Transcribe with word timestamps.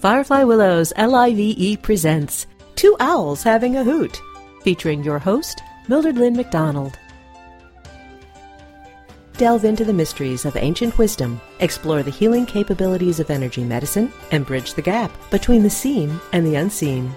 Firefly 0.00 0.44
Willows 0.44 0.94
LIVE 0.96 1.82
presents 1.82 2.46
Two 2.74 2.96
Owls 3.00 3.42
Having 3.42 3.76
a 3.76 3.84
Hoot, 3.84 4.18
featuring 4.62 5.04
your 5.04 5.18
host, 5.18 5.62
Mildred 5.88 6.16
Lynn 6.16 6.34
McDonald. 6.34 6.98
Delve 9.36 9.66
into 9.66 9.84
the 9.84 9.92
mysteries 9.92 10.46
of 10.46 10.56
ancient 10.56 10.96
wisdom, 10.96 11.38
explore 11.58 12.02
the 12.02 12.10
healing 12.10 12.46
capabilities 12.46 13.20
of 13.20 13.28
energy 13.28 13.62
medicine, 13.62 14.10
and 14.30 14.46
bridge 14.46 14.72
the 14.72 14.80
gap 14.80 15.12
between 15.30 15.62
the 15.62 15.68
seen 15.68 16.18
and 16.32 16.46
the 16.46 16.54
unseen. 16.54 17.14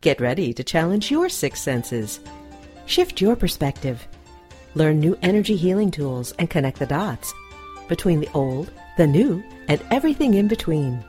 Get 0.00 0.22
ready 0.22 0.54
to 0.54 0.64
challenge 0.64 1.10
your 1.10 1.28
six 1.28 1.60
senses. 1.60 2.20
Shift 2.86 3.20
your 3.20 3.36
perspective. 3.36 4.08
Learn 4.74 5.00
new 5.00 5.18
energy 5.20 5.54
healing 5.54 5.90
tools 5.90 6.32
and 6.38 6.48
connect 6.48 6.78
the 6.78 6.86
dots 6.86 7.34
between 7.88 8.20
the 8.20 8.30
old, 8.32 8.70
the 8.98 9.06
new, 9.06 9.42
and 9.68 9.82
everything 9.90 10.34
in 10.34 10.48
between. 10.48 11.02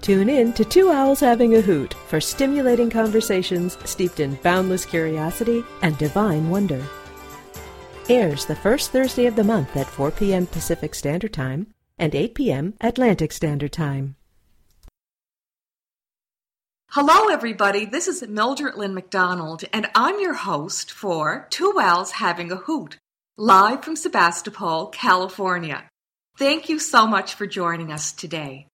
Tune 0.00 0.28
in 0.28 0.52
to 0.52 0.64
Two 0.64 0.90
Owls 0.92 1.20
Having 1.20 1.56
a 1.56 1.60
Hoot 1.60 1.92
for 1.94 2.20
stimulating 2.20 2.88
conversations 2.88 3.76
steeped 3.84 4.20
in 4.20 4.36
boundless 4.36 4.86
curiosity 4.86 5.64
and 5.82 5.98
divine 5.98 6.48
wonder. 6.50 6.84
Airs 8.08 8.46
the 8.46 8.54
first 8.54 8.92
Thursday 8.92 9.26
of 9.26 9.36
the 9.36 9.44
month 9.44 9.76
at 9.76 9.86
4 9.86 10.12
p.m. 10.12 10.46
Pacific 10.46 10.94
Standard 10.94 11.32
Time 11.32 11.66
and 11.98 12.14
8 12.14 12.34
p.m. 12.34 12.74
Atlantic 12.80 13.32
Standard 13.32 13.72
Time. 13.72 14.14
Hello, 16.92 17.28
everybody. 17.28 17.84
This 17.84 18.08
is 18.08 18.26
Mildred 18.26 18.76
Lynn 18.76 18.94
McDonald, 18.94 19.64
and 19.74 19.90
I'm 19.94 20.20
your 20.20 20.34
host 20.34 20.90
for 20.90 21.46
Two 21.50 21.74
Owls 21.78 22.12
Having 22.12 22.50
a 22.50 22.56
Hoot, 22.56 22.98
live 23.36 23.84
from 23.84 23.94
Sebastopol, 23.94 24.86
California. 24.86 25.84
Thank 26.38 26.68
you 26.68 26.78
so 26.78 27.04
much 27.04 27.34
for 27.34 27.48
joining 27.48 27.90
us 27.90 28.12
today. 28.12 28.68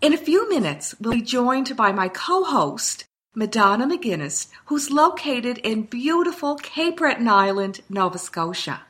In 0.00 0.12
a 0.12 0.16
few 0.16 0.48
minutes, 0.48 0.96
we'll 0.98 1.12
be 1.12 1.22
joined 1.22 1.76
by 1.76 1.92
my 1.92 2.08
co 2.08 2.42
host, 2.42 3.04
Madonna 3.36 3.86
MacInnis, 3.86 4.48
who's 4.64 4.90
located 4.90 5.58
in 5.58 5.82
beautiful 5.82 6.56
Cape 6.56 6.96
Breton 6.96 7.28
Island, 7.28 7.82
Nova 7.88 8.18
Scotia. 8.18 8.82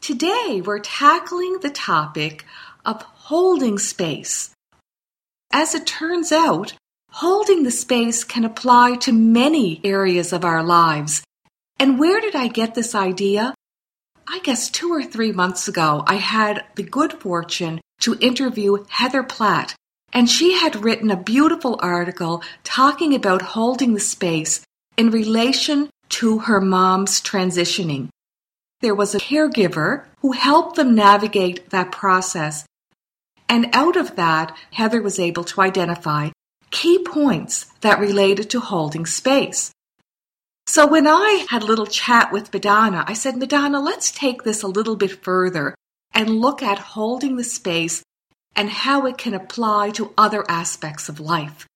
Today, 0.00 0.62
we're 0.64 0.78
tackling 0.78 1.58
the 1.58 1.70
topic 1.70 2.44
of 2.86 3.02
holding 3.02 3.76
space 3.76 4.54
as 5.50 5.74
it 5.74 5.88
turns 5.88 6.30
out, 6.30 6.74
holding 7.10 7.64
the 7.64 7.72
space 7.72 8.22
can 8.22 8.44
apply 8.44 8.94
to 8.98 9.12
many 9.12 9.80
areas 9.82 10.32
of 10.32 10.44
our 10.44 10.62
lives. 10.62 11.20
And 11.80 11.98
where 11.98 12.20
did 12.20 12.36
I 12.36 12.46
get 12.46 12.76
this 12.76 12.94
idea? 12.94 13.54
I 14.28 14.40
guess 14.40 14.70
two 14.70 14.92
or 14.92 15.02
three 15.02 15.32
months 15.32 15.68
ago, 15.68 16.04
I 16.06 16.16
had 16.16 16.64
the 16.74 16.82
good 16.82 17.14
fortune 17.14 17.80
to 18.00 18.18
interview 18.20 18.84
Heather 18.88 19.22
Plett, 19.22 19.74
and 20.12 20.28
she 20.28 20.52
had 20.52 20.84
written 20.84 21.10
a 21.10 21.16
beautiful 21.16 21.78
article 21.82 22.42
talking 22.62 23.14
about 23.14 23.42
holding 23.42 23.94
the 23.94 24.00
space 24.00 24.62
in 24.96 25.10
relation 25.10 25.90
to 26.10 26.40
her 26.40 26.60
mom's 26.60 27.20
transitioning. 27.20 28.08
There 28.80 28.94
was 28.94 29.14
a 29.14 29.18
caregiver 29.18 30.04
who 30.20 30.32
helped 30.32 30.76
them 30.76 30.94
navigate 30.94 31.70
that 31.70 31.90
process 31.90 32.64
and 33.48 33.70
out 33.72 33.96
of 33.96 34.16
that, 34.16 34.56
Heather 34.72 35.00
was 35.00 35.18
able 35.18 35.44
to 35.44 35.62
identify 35.62 36.30
key 36.70 37.02
points 37.02 37.66
that 37.80 37.98
related 37.98 38.50
to 38.50 38.60
holding 38.60 39.06
space. 39.06 39.70
So 40.68 40.86
when 40.86 41.06
I 41.06 41.46
had 41.48 41.62
a 41.62 41.66
little 41.66 41.86
chat 41.86 42.30
with 42.30 42.52
Madonna, 42.52 43.02
I 43.06 43.14
said, 43.14 43.38
Madonna, 43.38 43.80
let's 43.80 44.10
take 44.10 44.42
this 44.42 44.62
a 44.62 44.68
little 44.68 44.96
bit 44.96 45.24
further 45.24 45.74
and 46.12 46.28
look 46.28 46.62
at 46.62 46.78
holding 46.78 47.36
the 47.36 47.42
space 47.42 48.02
and 48.54 48.68
how 48.68 49.06
it 49.06 49.16
can 49.16 49.32
apply 49.32 49.92
to 49.92 50.12
other 50.18 50.44
aspects 50.46 51.08
of 51.08 51.20
life. 51.20 51.66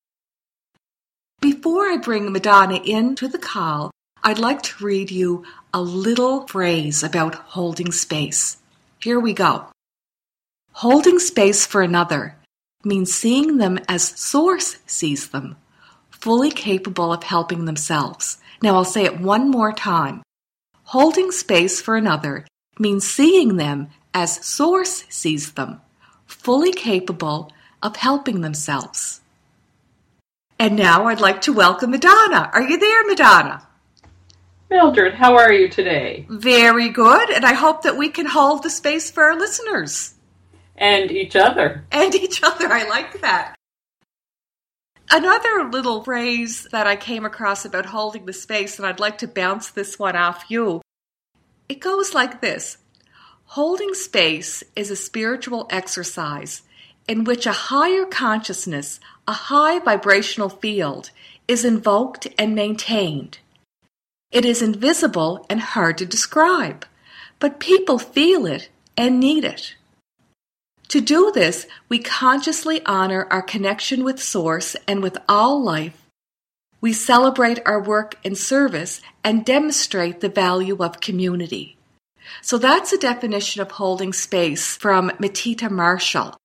Before 1.41 1.87
I 1.87 1.97
bring 1.97 2.31
Madonna 2.31 2.83
into 2.85 3.29
the 3.29 3.39
call, 3.39 3.93
I'd 4.23 4.39
like 4.39 4.61
to 4.65 4.85
read 4.85 5.11
you 5.11 5.47
a 5.73 5.81
little 5.81 6.47
phrase 6.47 7.03
about 7.03 7.35
holding 7.57 7.93
space. 7.93 8.59
Here 9.01 9.19
we 9.19 9.33
go. 9.33 9.69
Holding 10.73 11.19
space 11.19 11.65
for 11.65 11.81
another 11.81 12.37
means 12.85 13.15
seeing 13.15 13.57
them 13.57 13.79
as 13.89 14.07
Source 14.07 14.77
sees 14.87 15.31
them, 15.31 15.57
fully 16.11 16.51
capable 16.51 17.11
of 17.11 17.23
helping 17.23 17.65
themselves. 17.65 18.37
Now 18.63 18.77
I'll 18.77 18.85
say 18.85 19.05
it 19.05 19.21
one 19.21 19.51
more 19.51 19.73
time. 19.73 20.23
Holding 20.85 21.33
space 21.33 21.81
for 21.81 21.97
another 21.97 22.47
means 22.79 23.09
seeing 23.09 23.57
them 23.57 23.89
as 24.15 24.45
Source 24.45 25.05
sees 25.09 25.53
them, 25.53 25.81
fully 26.27 26.73
capable 26.73 27.51
of 27.83 27.97
helping 27.97 28.41
themselves. 28.41 29.21
And 30.59 30.77
now 30.77 31.07
I'd 31.07 31.21
like 31.21 31.41
to 31.43 31.53
welcome 31.53 31.91
Madonna. 31.91 32.51
Are 32.53 32.63
you 32.63 32.79
there, 32.79 33.05
Madonna? 33.05 33.67
Mildred, 34.71 35.15
how 35.15 35.37
are 35.37 35.53
you 35.53 35.69
today? 35.69 36.25
Very 36.31 36.89
good, 36.89 37.31
and 37.31 37.45
I 37.45 37.55
hope 37.55 37.83
that 37.83 37.97
we 37.97 38.09
can 38.09 38.27
hold 38.27 38.63
the 38.63 38.71
space 38.71 39.11
for 39.11 39.25
our 39.25 39.37
listeners. 39.37 40.15
And 40.77 41.11
each 41.11 41.35
other. 41.35 41.85
And 41.91 42.15
each 42.15 42.43
other. 42.43 42.69
I 42.73 42.89
like 42.89 43.21
that. 43.23 43.55
Another 45.15 45.69
little 45.71 46.03
phrase 46.03 46.67
that 46.73 46.87
I 46.87 46.97
came 46.97 47.27
across 47.27 47.67
about 47.67 47.85
holding 47.85 48.25
the 48.25 48.33
space, 48.33 48.79
and 48.79 48.87
I'd 48.87 48.99
like 48.99 49.19
to 49.19 49.29
bounce 49.29 49.69
this 49.69 49.99
one 49.99 50.17
off 50.17 50.47
you. 50.49 50.81
It 51.69 51.81
goes 51.81 52.15
like 52.15 52.41
this 52.41 52.79
Holding 53.45 53.93
space 53.93 54.65
is 54.75 54.91
a 54.91 54.97
spiritual 54.97 55.67
exercise 55.69 56.63
in 57.07 57.25
which 57.25 57.45
a 57.45 57.53
higher 57.53 58.07
consciousness, 58.07 59.01
a 59.29 59.35
high 59.35 59.81
vibrational 59.81 60.49
field, 60.49 61.11
is 61.47 61.63
invoked 61.63 62.27
and 62.39 62.55
maintained. 62.55 63.39
It 64.31 64.47
is 64.47 64.63
invisible 64.63 65.45
and 65.51 65.61
hard 65.61 65.99
to 65.99 66.07
describe, 66.07 66.87
but 67.39 67.61
people 67.61 67.99
feel 67.99 68.47
it 68.47 68.71
and 68.97 69.21
need 69.21 69.45
it. 69.45 69.77
To 70.93 71.01
do 71.01 71.33
this, 71.33 71.67
we 71.89 72.01
consciously 72.01 72.85
honor 72.85 73.27
our 73.31 73.41
connection 73.41 74.05
with 74.05 74.23
Source 74.23 74.77
and 74.87 75.03
with 75.03 75.17
all 75.27 75.65
life. 75.65 76.07
We 76.83 76.93
celebrate 76.93 77.61
our 77.65 77.83
work 77.83 78.19
and 78.27 78.37
service 78.37 79.01
and 79.25 79.43
demonstrate 79.43 80.21
the 80.21 80.29
value 80.29 80.77
of 80.77 81.01
community. 81.01 81.79
So 82.43 82.59
that's 82.59 82.93
a 82.93 82.99
definition 82.99 83.63
of 83.63 83.71
holding 83.71 84.13
space 84.13 84.77
from 84.77 85.09
Matita 85.13 85.71
Marshall. 85.71 86.37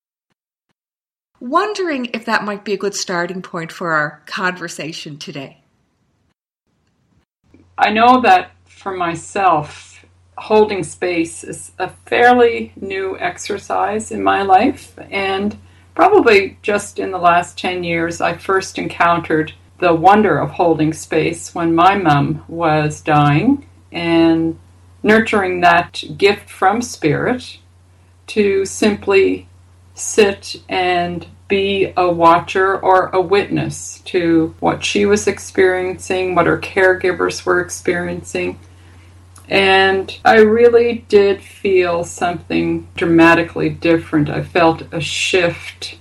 Wondering 1.41 2.05
if 2.13 2.23
that 2.23 2.45
might 2.45 2.63
be 2.63 2.71
a 2.71 2.77
good 2.77 2.95
starting 2.95 3.41
point 3.41 3.73
for 3.73 3.91
our 3.91 4.23
conversation 4.27 5.17
today. 5.17 5.61
I 7.77 7.89
know 7.89 8.21
that 8.21 8.51
for 8.63 8.95
myself, 8.95 9.96
holding 10.37 10.83
space 10.83 11.43
is 11.43 11.71
a 11.79 11.89
fairly 12.05 12.71
new 12.79 13.17
exercise 13.19 14.11
in 14.11 14.23
my 14.23 14.43
life, 14.43 14.97
and 15.09 15.57
probably 15.95 16.57
just 16.61 16.99
in 16.99 17.11
the 17.11 17.17
last 17.17 17.57
10 17.57 17.83
years, 17.83 18.21
I 18.21 18.37
first 18.37 18.77
encountered 18.77 19.53
the 19.79 19.93
wonder 19.93 20.39
of 20.39 20.51
holding 20.51 20.93
space 20.93 21.53
when 21.53 21.75
my 21.75 21.95
mum 21.97 22.43
was 22.47 23.01
dying 23.01 23.67
and 23.91 24.57
nurturing 25.03 25.61
that 25.61 26.03
gift 26.17 26.49
from 26.49 26.81
spirit 26.81 27.59
to 28.27 28.65
simply 28.65 29.47
sit 29.93 30.61
and 30.67 31.25
be 31.47 31.93
a 31.95 32.09
watcher 32.09 32.77
or 32.77 33.09
a 33.09 33.21
witness 33.21 33.99
to 34.05 34.53
what 34.59 34.83
she 34.83 35.05
was 35.05 35.27
experiencing, 35.27 36.35
what 36.35 36.45
her 36.45 36.59
caregivers 36.59 37.45
were 37.45 37.61
experiencing, 37.61 38.59
and 39.47 40.17
I 40.25 40.39
really 40.39 41.05
did 41.07 41.41
feel 41.41 42.03
something 42.03 42.88
dramatically 42.95 43.69
different. 43.69 44.29
I 44.29 44.44
felt 44.44 44.83
a 44.91 44.99
shift 44.99 45.97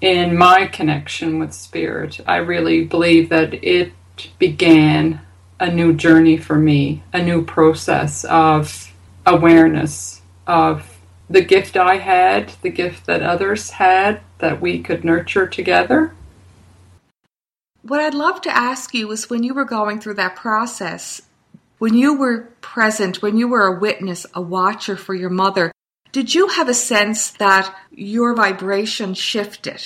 in 0.00 0.36
my 0.36 0.66
connection 0.66 1.38
with 1.38 1.52
Spirit. 1.52 2.20
I 2.26 2.36
really 2.36 2.84
believe 2.84 3.28
that 3.28 3.54
it 3.64 3.92
began 4.38 5.20
a 5.58 5.70
new 5.70 5.92
journey 5.92 6.36
for 6.36 6.56
me, 6.56 7.02
a 7.12 7.22
new 7.22 7.44
process 7.44 8.24
of 8.24 8.92
awareness 9.26 10.22
of 10.46 10.98
the 11.28 11.42
gift 11.42 11.76
I 11.76 11.96
had, 11.96 12.50
the 12.62 12.70
gift 12.70 13.06
that 13.06 13.22
others 13.22 13.70
had, 13.70 14.20
that 14.38 14.60
we 14.60 14.80
could 14.80 15.04
nurture 15.04 15.46
together. 15.46 16.12
What 17.82 18.00
I'd 18.00 18.14
love 18.14 18.40
to 18.42 18.56
ask 18.56 18.94
you 18.94 19.10
is 19.10 19.30
when 19.30 19.42
you 19.42 19.54
were 19.54 19.64
going 19.64 20.00
through 20.00 20.14
that 20.14 20.36
process, 20.36 21.22
when 21.78 21.94
you 21.94 22.16
were 22.16 22.48
present, 22.60 23.22
when 23.22 23.36
you 23.36 23.48
were 23.48 23.66
a 23.66 23.78
witness, 23.78 24.26
a 24.34 24.40
watcher 24.40 24.96
for 24.96 25.14
your 25.14 25.30
mother, 25.30 25.72
did 26.12 26.34
you 26.34 26.48
have 26.48 26.68
a 26.68 26.74
sense 26.74 27.30
that 27.32 27.74
your 27.90 28.34
vibration 28.34 29.14
shifted 29.14 29.82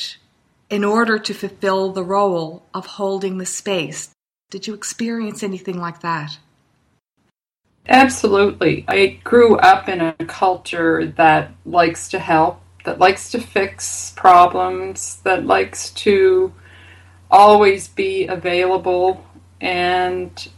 in 0.69 0.85
order 0.85 1.19
to 1.19 1.35
fulfill 1.35 1.93
the 1.93 2.05
role 2.05 2.65
of 2.73 2.87
holding 2.87 3.39
the 3.39 3.47
space? 3.47 4.11
Did 4.51 4.67
you 4.67 4.75
experience 4.75 5.43
anything 5.43 5.81
like 5.81 6.01
that? 6.01 6.39
Absolutely. 7.89 8.85
I 8.87 9.19
grew 9.25 9.57
up 9.57 9.89
in 9.89 10.01
a 10.01 10.15
culture 10.27 11.07
that 11.17 11.51
likes 11.67 12.09
to 12.11 12.21
help, 12.21 12.63
that 12.85 13.01
likes 13.01 13.31
to 13.33 13.41
fix 13.41 14.13
problems, 14.17 15.17
that 15.25 15.45
likes 15.45 15.91
to 15.91 16.53
always 17.31 17.89
be 17.89 18.27
available. 18.27 19.25
And 19.61 20.49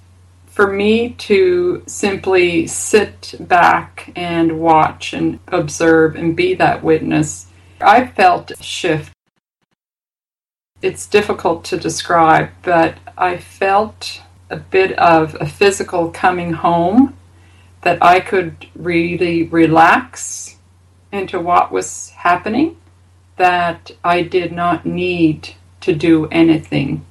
for 0.52 0.70
me 0.70 1.08
to 1.14 1.82
simply 1.86 2.66
sit 2.66 3.34
back 3.40 4.12
and 4.14 4.60
watch 4.60 5.14
and 5.14 5.40
observe 5.48 6.14
and 6.14 6.36
be 6.36 6.52
that 6.54 6.84
witness, 6.84 7.46
I 7.80 8.06
felt 8.06 8.52
shift. 8.62 9.14
It's 10.82 11.06
difficult 11.06 11.64
to 11.66 11.78
describe, 11.78 12.50
but 12.62 12.98
I 13.16 13.38
felt 13.38 14.20
a 14.50 14.56
bit 14.56 14.92
of 14.98 15.34
a 15.40 15.46
physical 15.46 16.10
coming 16.10 16.52
home 16.52 17.16
that 17.80 17.96
I 18.02 18.20
could 18.20 18.66
really 18.74 19.44
relax 19.44 20.58
into 21.10 21.40
what 21.40 21.72
was 21.72 22.10
happening, 22.10 22.76
that 23.36 23.92
I 24.04 24.20
did 24.20 24.52
not 24.52 24.84
need 24.84 25.54
to 25.80 25.94
do 25.94 26.26
anything 26.26 27.06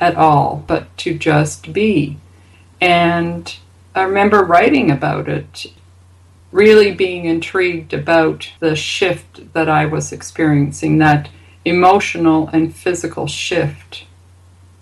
at 0.00 0.16
all, 0.16 0.64
but 0.66 0.96
to 0.98 1.16
just 1.16 1.72
be. 1.72 2.18
And 2.84 3.56
I 3.94 4.02
remember 4.02 4.44
writing 4.44 4.90
about 4.90 5.26
it, 5.26 5.72
really 6.52 6.92
being 6.92 7.24
intrigued 7.24 7.94
about 7.94 8.50
the 8.60 8.76
shift 8.76 9.54
that 9.54 9.70
I 9.70 9.86
was 9.86 10.12
experiencing, 10.12 10.98
that 10.98 11.30
emotional 11.64 12.48
and 12.48 12.76
physical 12.76 13.26
shift, 13.26 14.04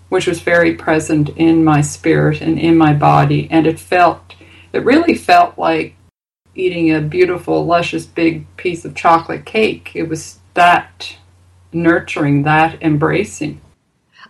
which 0.09 0.27
was 0.27 0.41
very 0.41 0.73
present 0.75 1.29
in 1.37 1.63
my 1.63 1.79
spirit 1.79 2.41
and 2.41 2.59
in 2.59 2.77
my 2.77 2.93
body. 2.93 3.47
And 3.49 3.65
it 3.65 3.79
felt, 3.79 4.35
it 4.73 4.83
really 4.83 5.15
felt 5.15 5.57
like 5.57 5.95
eating 6.55 6.93
a 6.93 6.99
beautiful, 6.99 7.65
luscious, 7.65 8.05
big 8.05 8.53
piece 8.57 8.83
of 8.83 8.95
chocolate 8.95 9.45
cake. 9.45 9.93
It 9.95 10.09
was 10.09 10.39
that 10.55 11.15
nurturing, 11.71 12.43
that 12.43 12.83
embracing. 12.83 13.61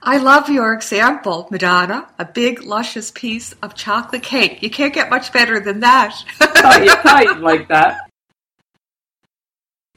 I 0.05 0.17
love 0.17 0.49
your 0.49 0.73
example, 0.73 1.47
Madonna. 1.49 2.09
A 2.19 2.25
big, 2.25 2.63
luscious 2.63 3.09
piece 3.11 3.53
of 3.63 3.73
chocolate 3.73 4.23
cake. 4.23 4.61
You 4.61 4.69
can't 4.69 4.93
get 4.93 5.09
much 5.09 5.31
better 5.31 5.61
than 5.61 5.79
that. 5.79 6.13
oh, 6.41 6.81
you 6.81 7.41
like 7.41 7.69
that. 7.69 8.09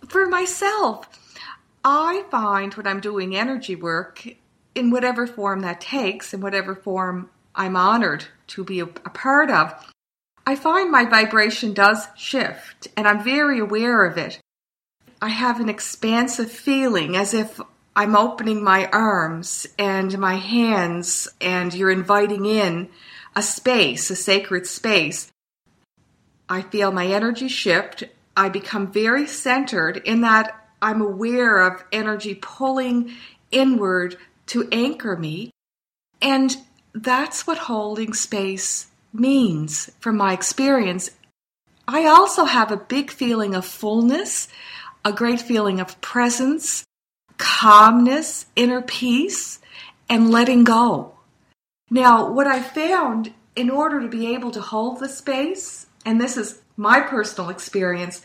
For 0.06 0.26
myself, 0.26 1.08
I 1.84 2.24
find 2.30 2.72
when 2.74 2.86
I'm 2.86 3.00
doing 3.00 3.36
energy 3.36 3.74
work, 3.74 4.24
in 4.76 4.90
whatever 4.90 5.26
form 5.26 5.60
that 5.60 5.80
takes, 5.80 6.32
in 6.32 6.40
whatever 6.40 6.76
form 6.76 7.30
I'm 7.54 7.74
honored 7.74 8.26
to 8.48 8.62
be 8.62 8.80
a, 8.80 8.84
a 8.84 9.10
part 9.10 9.50
of, 9.50 9.74
I 10.46 10.54
find 10.54 10.92
my 10.92 11.06
vibration 11.06 11.72
does 11.72 12.06
shift, 12.16 12.86
and 12.96 13.08
I'm 13.08 13.24
very 13.24 13.58
aware 13.58 14.04
of 14.04 14.18
it. 14.18 14.38
I 15.20 15.30
have 15.30 15.58
an 15.58 15.68
expansive 15.68 16.52
feeling 16.52 17.16
as 17.16 17.34
if 17.34 17.60
I'm 17.96 18.14
opening 18.14 18.62
my 18.62 18.90
arms 18.92 19.66
and 19.78 20.18
my 20.18 20.34
hands, 20.34 21.28
and 21.40 21.72
you're 21.72 21.90
inviting 21.90 22.44
in 22.44 22.90
a 23.34 23.40
space, 23.40 24.10
a 24.10 24.16
sacred 24.16 24.66
space. 24.66 25.32
I 26.46 26.60
feel 26.60 26.92
my 26.92 27.06
energy 27.06 27.48
shift. 27.48 28.04
I 28.36 28.50
become 28.50 28.92
very 28.92 29.26
centered 29.26 29.96
in 29.96 30.20
that 30.20 30.68
I'm 30.82 31.00
aware 31.00 31.62
of 31.62 31.82
energy 31.90 32.34
pulling 32.34 33.14
inward 33.50 34.18
to 34.48 34.68
anchor 34.70 35.16
me. 35.16 35.50
And 36.20 36.54
that's 36.92 37.46
what 37.46 37.56
holding 37.56 38.12
space 38.12 38.88
means 39.14 39.90
from 40.00 40.18
my 40.18 40.34
experience. 40.34 41.10
I 41.88 42.04
also 42.04 42.44
have 42.44 42.70
a 42.70 42.76
big 42.76 43.10
feeling 43.10 43.54
of 43.54 43.64
fullness, 43.64 44.48
a 45.02 45.14
great 45.14 45.40
feeling 45.40 45.80
of 45.80 45.98
presence, 46.02 46.84
calmness, 47.38 48.46
inner 48.56 48.82
peace, 48.82 49.60
and 50.08 50.30
letting 50.30 50.64
go. 50.64 51.14
Now, 51.90 52.30
what 52.30 52.46
I 52.46 52.60
found 52.60 53.32
in 53.54 53.70
order 53.70 54.00
to 54.00 54.08
be 54.08 54.34
able 54.34 54.50
to 54.52 54.60
hold 54.60 55.00
the 55.00 55.08
space, 55.08 55.86
and 56.04 56.20
this 56.20 56.36
is 56.36 56.62
my 56.76 57.00
personal 57.00 57.50
experience, 57.50 58.22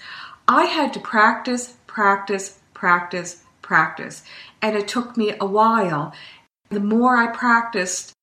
I 0.47 0.65
had 0.65 0.93
to 0.93 0.99
practice, 0.99 1.75
practice, 1.87 2.59
practice, 2.73 3.43
practice. 3.61 4.23
And 4.61 4.75
it 4.75 4.87
took 4.87 5.15
me 5.15 5.33
a 5.39 5.45
while. 5.45 6.13
The 6.69 6.79
more 6.79 7.17
I 7.17 7.27
practiced, 7.27 8.13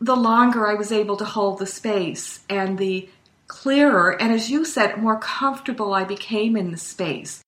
the 0.00 0.16
longer 0.16 0.66
I 0.66 0.74
was 0.74 0.90
able 0.90 1.16
to 1.18 1.24
hold 1.24 1.58
the 1.58 1.66
space 1.66 2.40
and 2.48 2.78
the 2.78 3.08
clearer, 3.46 4.10
and 4.20 4.32
as 4.32 4.50
you 4.50 4.64
said, 4.64 4.96
more 4.96 5.18
comfortable 5.18 5.92
I 5.92 6.04
became 6.04 6.56
in 6.56 6.70
the 6.70 6.76
space. 6.78 7.42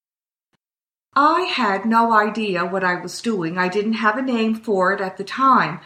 I 1.14 1.42
had 1.42 1.84
no 1.84 2.12
idea 2.12 2.64
what 2.64 2.84
I 2.84 2.94
was 2.94 3.20
doing. 3.20 3.58
I 3.58 3.68
didn't 3.68 3.94
have 3.94 4.16
a 4.16 4.22
name 4.22 4.54
for 4.54 4.92
it 4.92 5.00
at 5.00 5.18
the 5.18 5.24
time. 5.24 5.80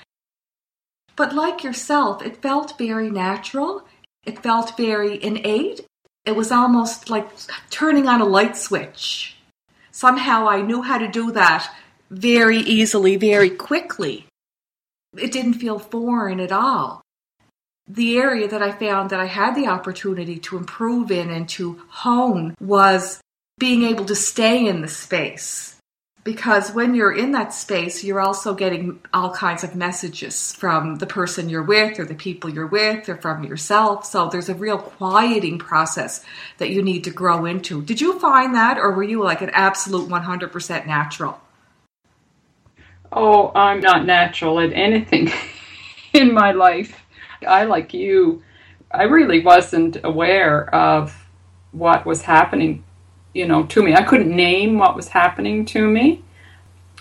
But 1.17 1.35
like 1.35 1.65
yourself, 1.65 2.23
it 2.23 2.43
felt 2.43 2.79
very 2.79 3.11
natural. 3.11 3.87
It 4.25 4.43
felt 4.43 4.77
very 4.77 5.23
innate. 5.23 5.81
It 6.25 6.37
was 6.37 6.53
almost 6.53 7.11
like 7.11 7.29
turning 7.71 8.07
on 8.07 8.21
a 8.21 8.25
light 8.25 8.57
switch. 8.57 9.37
Somehow 9.91 10.49
I 10.49 10.61
knew 10.61 10.83
how 10.83 10.99
to 10.99 11.09
do 11.09 11.33
that 11.33 11.73
very 12.11 12.59
easily, 12.59 13.17
very 13.17 13.51
quickly. 13.51 14.27
It 15.17 15.33
didn't 15.33 15.55
feel 15.55 15.79
foreign 15.79 16.41
at 16.41 16.53
all. 16.53 17.03
The 17.89 18.19
area 18.19 18.49
that 18.49 18.63
I 18.63 18.73
found 18.73 19.11
that 19.11 19.21
I 19.21 19.27
had 19.27 19.55
the 19.55 19.69
opportunity 19.69 20.39
to 20.41 20.57
improve 20.57 21.11
in 21.11 21.31
and 21.31 21.49
to 21.51 21.81
hone 21.89 22.55
was 22.61 23.21
being 23.59 23.85
able 23.85 24.05
to 24.05 24.15
stay 24.15 24.67
in 24.67 24.83
the 24.83 24.89
space. 24.89 25.77
Because 26.25 26.73
when 26.73 26.95
you're 26.95 27.17
in 27.17 27.31
that 27.33 27.55
space, 27.55 28.03
you're 28.03 28.21
also 28.21 28.53
getting 28.53 28.99
all 29.15 29.33
kinds 29.33 29.63
of 29.63 29.77
messages 29.77 30.53
from 30.53 30.97
the 30.97 31.07
person 31.07 31.49
you're 31.49 31.63
with, 31.63 32.01
or 32.01 32.05
the 32.05 32.17
people 32.17 32.51
you're 32.51 32.67
with, 32.67 33.09
or 33.09 33.17
from 33.17 33.45
yourself. 33.45 34.05
So 34.05 34.29
there's 34.29 34.49
a 34.49 34.55
real 34.55 34.77
quieting 34.77 35.59
process 35.59 36.25
that 36.59 36.71
you 36.71 36.83
need 36.83 37.05
to 37.05 37.11
grow 37.11 37.45
into. 37.45 37.81
Did 37.81 38.01
you 38.01 38.19
find 38.19 38.57
that, 38.57 38.77
or 38.77 38.91
were 38.93 39.05
you 39.05 39.23
like 39.23 39.41
an 39.41 39.51
absolute 39.51 40.09
100% 40.09 40.87
natural? 40.87 41.41
Oh, 43.13 43.53
I'm 43.55 43.81
not 43.81 44.05
natural 44.05 44.59
at 44.59 44.73
anything 44.73 45.33
in 46.13 46.35
my 46.35 46.51
life. 46.51 47.01
I, 47.47 47.65
like 47.65 47.95
you, 47.95 48.43
I 48.91 49.05
really 49.05 49.45
wasn't 49.45 49.99
aware 50.03 50.75
of 50.75 51.15
what 51.71 52.05
was 52.05 52.23
happening 52.23 52.83
you 53.37 53.47
know, 53.47 53.65
to 53.65 53.83
me. 53.83 53.95
I 53.95 54.03
couldn't 54.03 54.35
name 54.35 54.79
what 54.79 54.97
was 54.97 55.09
happening 55.09 55.67
to 55.67 55.87
me. 55.87 56.23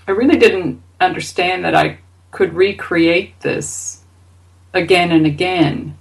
I 0.07 0.11
really 0.11 0.37
didn't 0.37 0.81
understand 0.99 1.63
that 1.63 1.73
I 1.73 1.99
could 2.31 2.53
recreate 2.53 3.39
this 3.39 4.03
again 4.73 5.11
and 5.11 5.25
again. 5.25 5.97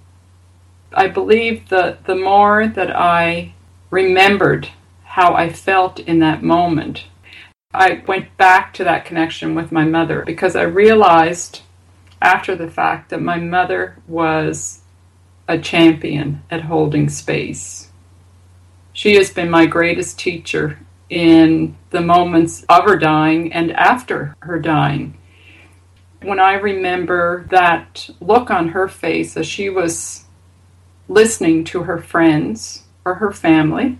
I 0.93 1.07
believe 1.07 1.69
that 1.69 2.05
the 2.05 2.15
more 2.15 2.67
that 2.67 2.95
I 2.95 3.53
remembered 3.89 4.69
how 5.03 5.33
I 5.33 5.51
felt 5.51 5.99
in 5.99 6.19
that 6.19 6.43
moment, 6.43 7.05
I 7.73 8.03
went 8.05 8.35
back 8.37 8.73
to 8.73 8.83
that 8.83 9.05
connection 9.05 9.55
with 9.55 9.71
my 9.71 9.85
mother 9.85 10.23
because 10.25 10.55
I 10.55 10.63
realized 10.63 11.61
after 12.21 12.55
the 12.55 12.69
fact 12.69 13.09
that 13.09 13.21
my 13.21 13.37
mother 13.37 13.97
was 14.07 14.81
a 15.47 15.57
champion 15.57 16.43
at 16.51 16.63
holding 16.63 17.07
space 17.07 17.91
she 18.95 19.15
has 19.15 19.29
been 19.29 19.49
my 19.49 19.65
greatest 19.65 20.17
teacher 20.17 20.79
in 21.09 21.75
the 21.89 21.99
moments 21.99 22.63
of 22.69 22.85
her 22.85 22.95
dying 22.95 23.51
and 23.51 23.71
after 23.73 24.33
her 24.39 24.57
dying. 24.57 25.17
When 26.21 26.39
I 26.39 26.53
remember 26.53 27.45
that 27.49 28.09
look 28.21 28.49
on 28.49 28.69
her 28.69 28.87
face 28.87 29.35
as 29.35 29.45
she 29.45 29.69
was 29.69 30.23
listening 31.09 31.65
to 31.65 31.83
her 31.83 31.99
friends 31.99 32.83
or 33.03 33.15
her 33.15 33.33
family 33.33 33.99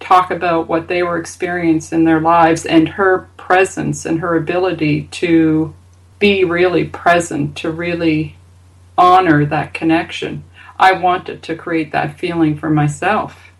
talk 0.00 0.32
about 0.32 0.66
what 0.66 0.88
they 0.88 1.04
were 1.04 1.16
experiencing 1.16 2.00
in 2.00 2.04
their 2.04 2.20
lives 2.20 2.66
and 2.66 2.88
her 2.88 3.28
presence 3.36 4.04
and 4.04 4.18
her 4.18 4.36
ability 4.36 5.04
to 5.12 5.72
be 6.18 6.42
really 6.42 6.84
present, 6.84 7.56
to 7.58 7.70
really 7.70 8.36
honor 8.98 9.46
that 9.46 9.72
connection. 9.72 10.42
I 10.76 10.90
wanted 10.92 11.44
to 11.44 11.54
create 11.54 11.92
that 11.92 12.18
feeling 12.18 12.58
for 12.58 12.68
myself 12.68 13.52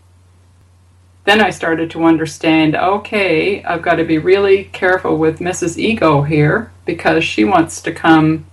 then 1.27 1.41
I 1.41 1.51
started 1.51 1.91
to 1.91 2.05
understand 2.05 2.77
okay, 2.77 3.63
I've 3.65 3.83
got 3.83 3.97
to 3.97 4.05
be 4.05 4.19
really 4.19 4.65
careful 4.65 5.19
with 5.19 5.41
Mrs. 5.41 5.77
Ego 5.77 6.23
here 6.23 6.71
because 6.85 7.25
she 7.25 7.45
wants 7.45 7.83
to 7.83 7.93
come 7.93 8.47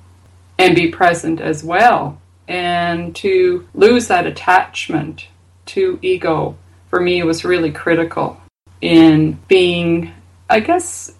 and 0.58 0.76
be 0.76 0.90
present 0.90 1.40
as 1.40 1.64
well. 1.64 2.20
And 2.48 3.16
to 3.18 3.68
lose 3.74 4.08
that 4.08 4.26
attachment 4.26 5.28
to 5.68 5.98
ego 6.02 6.58
for 6.90 7.00
me 7.00 7.24
was 7.24 7.46
really 7.46 7.72
critical 7.72 8.42
in 8.82 9.40
being, 9.48 10.12
I 10.50 10.60
guess, 10.60 11.14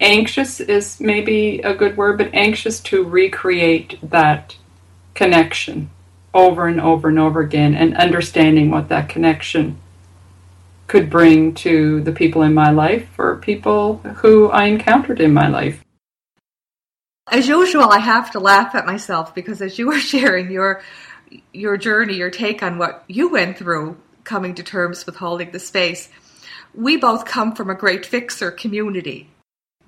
anxious 0.00 0.60
is 0.60 1.00
maybe 1.00 1.60
a 1.60 1.74
good 1.74 1.96
word, 1.96 2.18
but 2.18 2.34
anxious 2.34 2.80
to 2.80 3.04
recreate 3.04 3.98
that 4.10 4.56
connection 5.14 5.88
over 6.34 6.66
and 6.66 6.80
over 6.80 7.08
and 7.08 7.18
over 7.18 7.40
again 7.40 7.74
and 7.74 7.96
understanding 7.96 8.70
what 8.70 8.88
that 8.88 9.08
connection 9.08 9.78
could 10.86 11.10
bring 11.10 11.54
to 11.54 12.02
the 12.02 12.12
people 12.12 12.42
in 12.42 12.54
my 12.54 12.70
life 12.70 13.08
or 13.18 13.36
people 13.36 13.96
who 13.98 14.50
I 14.50 14.64
encountered 14.64 15.20
in 15.20 15.32
my 15.32 15.48
life. 15.48 15.82
As 17.30 17.48
usual, 17.48 17.90
I 17.90 18.00
have 18.00 18.30
to 18.32 18.40
laugh 18.40 18.74
at 18.74 18.86
myself 18.86 19.34
because 19.34 19.62
as 19.62 19.78
you 19.78 19.86
were 19.86 19.98
sharing 20.12 20.50
your 20.50 20.82
your 21.52 21.76
journey, 21.76 22.14
your 22.14 22.30
take 22.30 22.62
on 22.62 22.78
what 22.78 23.02
you 23.08 23.28
went 23.28 23.58
through 23.58 23.96
coming 24.24 24.54
to 24.54 24.62
terms 24.62 25.04
with 25.04 25.16
holding 25.16 25.50
the 25.50 25.58
space, 25.58 26.08
we 26.74 26.96
both 26.96 27.24
come 27.24 27.54
from 27.54 27.70
a 27.70 27.74
great 27.74 28.06
fixer 28.06 28.50
community. 28.50 29.30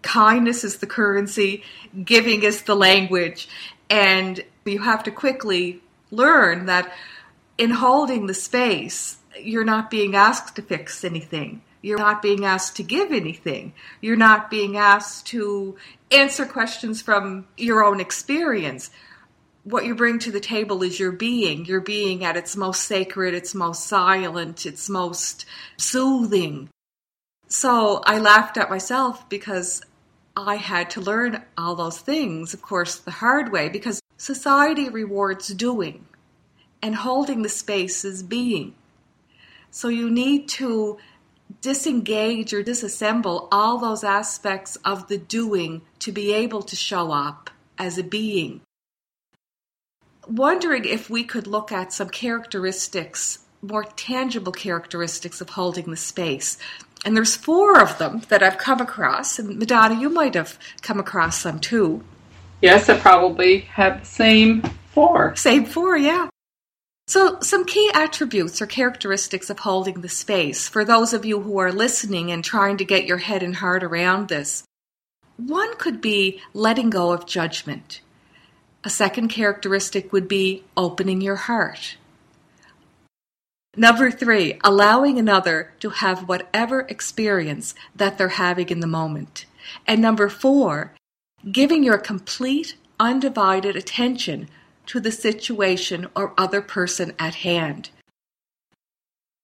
Kindness 0.03 0.65
is 0.65 0.79
the 0.79 0.87
currency, 0.87 1.63
giving 2.05 2.43
is 2.43 2.63
the 2.63 2.75
language, 2.75 3.49
and 3.91 4.43
you 4.65 4.81
have 4.81 5.05
to 5.05 5.11
quickly 5.11 5.83
learn 6.11 6.67
that 6.67 6.93
in 7.59 7.71
holding 7.71 8.27
the 8.27 8.35
space, 8.35 9.17
you're 9.41 9.65
not 9.65 9.91
being 9.91 10.15
asked 10.15 10.57
to 10.57 10.63
fix 10.63 11.05
anything. 11.05 11.63
You're 11.83 11.99
not 11.99 12.23
being 12.23 12.45
asked 12.45 12.77
to 12.77 12.83
give 12.83 13.13
anything. 13.13 13.73
You're 14.01 14.17
not 14.17 14.51
being 14.51 14.77
asked 14.77 15.27
to 15.29 15.77
answer 16.11 16.45
questions 16.45 17.01
from 17.01 17.47
your 17.57 17.85
own 17.85 18.01
experience. 18.01 18.91
What 19.65 19.85
you 19.85 19.95
bring 19.95 20.19
to 20.21 20.33
the 20.33 20.41
table 20.41 20.83
is 20.83 20.99
your 20.99 21.13
being, 21.13 21.65
your 21.65 21.81
being 21.81 22.25
at 22.25 22.37
its 22.37 22.57
most 22.57 22.85
sacred, 22.85 23.35
its 23.35 23.55
most 23.55 23.87
silent, 23.87 24.67
its 24.67 24.89
most 24.89 25.45
soothing. 25.77 26.69
So 27.49 28.03
I 28.05 28.19
laughed 28.19 28.57
at 28.57 28.71
myself 28.71 29.29
because 29.29 29.83
I 30.37 30.57
had 30.57 30.91
to 30.91 31.01
learn 31.01 31.43
all 31.57 31.77
those 31.77 31.99
things, 31.99 32.53
of 32.53 32.63
course, 32.63 32.97
the 32.97 33.11
hard 33.11 33.53
way, 33.53 33.69
because 33.69 34.01
society 34.17 34.89
rewards 34.89 35.49
doing 35.49 36.07
and 36.83 36.95
holding 36.95 37.43
the 37.43 37.49
space 37.49 38.05
is 38.05 38.23
being. 38.23 38.75
So 39.71 39.89
you 39.89 40.11
need 40.11 40.49
to 40.51 40.99
disengage 41.61 42.53
or 42.53 42.63
disassemble 42.63 43.49
all 43.53 43.79
those 43.79 44.05
aspects 44.05 44.77
of 44.85 45.09
the 45.09 45.19
doing 45.19 45.83
to 46.01 46.13
be 46.13 46.33
able 46.33 46.63
to 46.63 46.77
show 46.77 47.13
up 47.13 47.51
as 47.79 47.99
a 47.99 48.03
being. 48.03 48.61
Wondering 50.27 50.85
if 50.85 51.09
we 51.09 51.25
could 51.25 51.47
look 51.47 51.71
at 51.71 51.93
some 51.93 52.09
characteristics, 52.09 53.41
more 53.63 53.85
tangible 53.85 54.53
characteristics 54.53 55.41
of 55.41 55.51
holding 55.51 55.91
the 55.91 55.97
space. 55.97 56.59
And 57.05 57.17
there's 57.17 57.37
four 57.37 57.81
of 57.81 57.99
them 57.99 58.23
that 58.29 58.43
I've 58.43 58.59
come 58.59 58.81
across, 58.81 59.39
and 59.39 59.59
Madonna, 59.59 60.01
you 60.01 60.09
might 60.09 60.35
have 60.35 60.59
come 60.83 60.99
across 60.99 61.41
some 61.41 61.61
too. 61.61 62.03
Yes, 62.61 62.89
I 62.89 62.99
probably 62.99 63.61
have 63.61 64.01
the 64.01 64.07
same 64.07 64.63
four. 64.91 65.37
Same 65.37 65.65
four, 65.65 65.97
yeah. 65.97 66.29
So, 67.09 67.39
some 67.41 67.65
key 67.65 67.89
attributes 67.95 68.61
or 68.61 68.67
characteristics 68.67 69.49
of 69.49 69.61
holding 69.61 70.01
the 70.01 70.09
space 70.09 70.69
for 70.69 70.85
those 70.85 71.13
of 71.13 71.25
you 71.25 71.41
who 71.41 71.59
are 71.59 71.71
listening 71.71 72.33
and 72.33 72.43
trying 72.43 72.79
to 72.79 72.85
get 72.85 73.07
your 73.07 73.19
head 73.19 73.45
and 73.45 73.55
heart 73.55 73.85
around 73.85 74.29
this. 74.29 74.65
One 75.37 75.77
could 75.77 76.01
be 76.01 76.41
letting 76.53 76.91
go 76.91 77.13
of 77.13 77.27
judgment. 77.27 78.01
A 78.83 78.91
second 78.91 79.29
characteristic 79.29 80.13
would 80.13 80.27
be 80.27 80.65
opening 80.77 81.21
your 81.21 81.37
heart. 81.37 81.97
Number 83.77 84.11
three, 84.11 84.59
allowing 84.65 85.19
another 85.19 85.75
to 85.81 85.91
have 85.91 86.29
whatever 86.29 86.81
experience 86.81 87.75
that 87.95 88.19
they're 88.19 88.31
having 88.31 88.71
in 88.71 88.81
the 88.81 88.87
moment. 88.87 89.45
And 89.87 90.01
number 90.01 90.29
four, 90.29 90.93
giving 91.53 91.85
your 91.85 91.99
complete, 91.99 92.77
undivided 92.99 93.77
attention 93.77 94.49
to 94.87 95.01
the 95.01 95.13
situation 95.13 96.09
or 96.15 96.35
other 96.39 96.63
person 96.63 97.15
at 97.19 97.37
hand. 97.37 97.91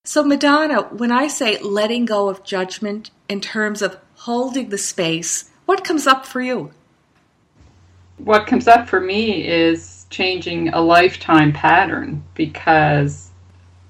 So, 0.05 0.25
Madonna, 0.25 0.83
when 0.83 1.13
I 1.13 1.29
say 1.29 1.59
letting 1.61 2.07
go 2.07 2.29
of 2.29 2.43
judgment 2.45 3.11
in 3.29 3.41
terms 3.41 3.83
of 3.83 3.99
holding 4.17 4.71
the 4.71 4.79
space, 4.79 5.51
what 5.65 5.85
comes 5.85 6.07
up 6.07 6.27
for 6.27 6.41
you? 6.41 6.73
What 8.19 8.47
comes 8.47 8.67
up 8.67 8.89
for 8.89 9.01
me 9.01 9.47
is 9.47 10.07
changing 10.11 10.69
a 10.69 10.81
lifetime 10.81 11.53
pattern 11.53 12.25
because 12.35 13.31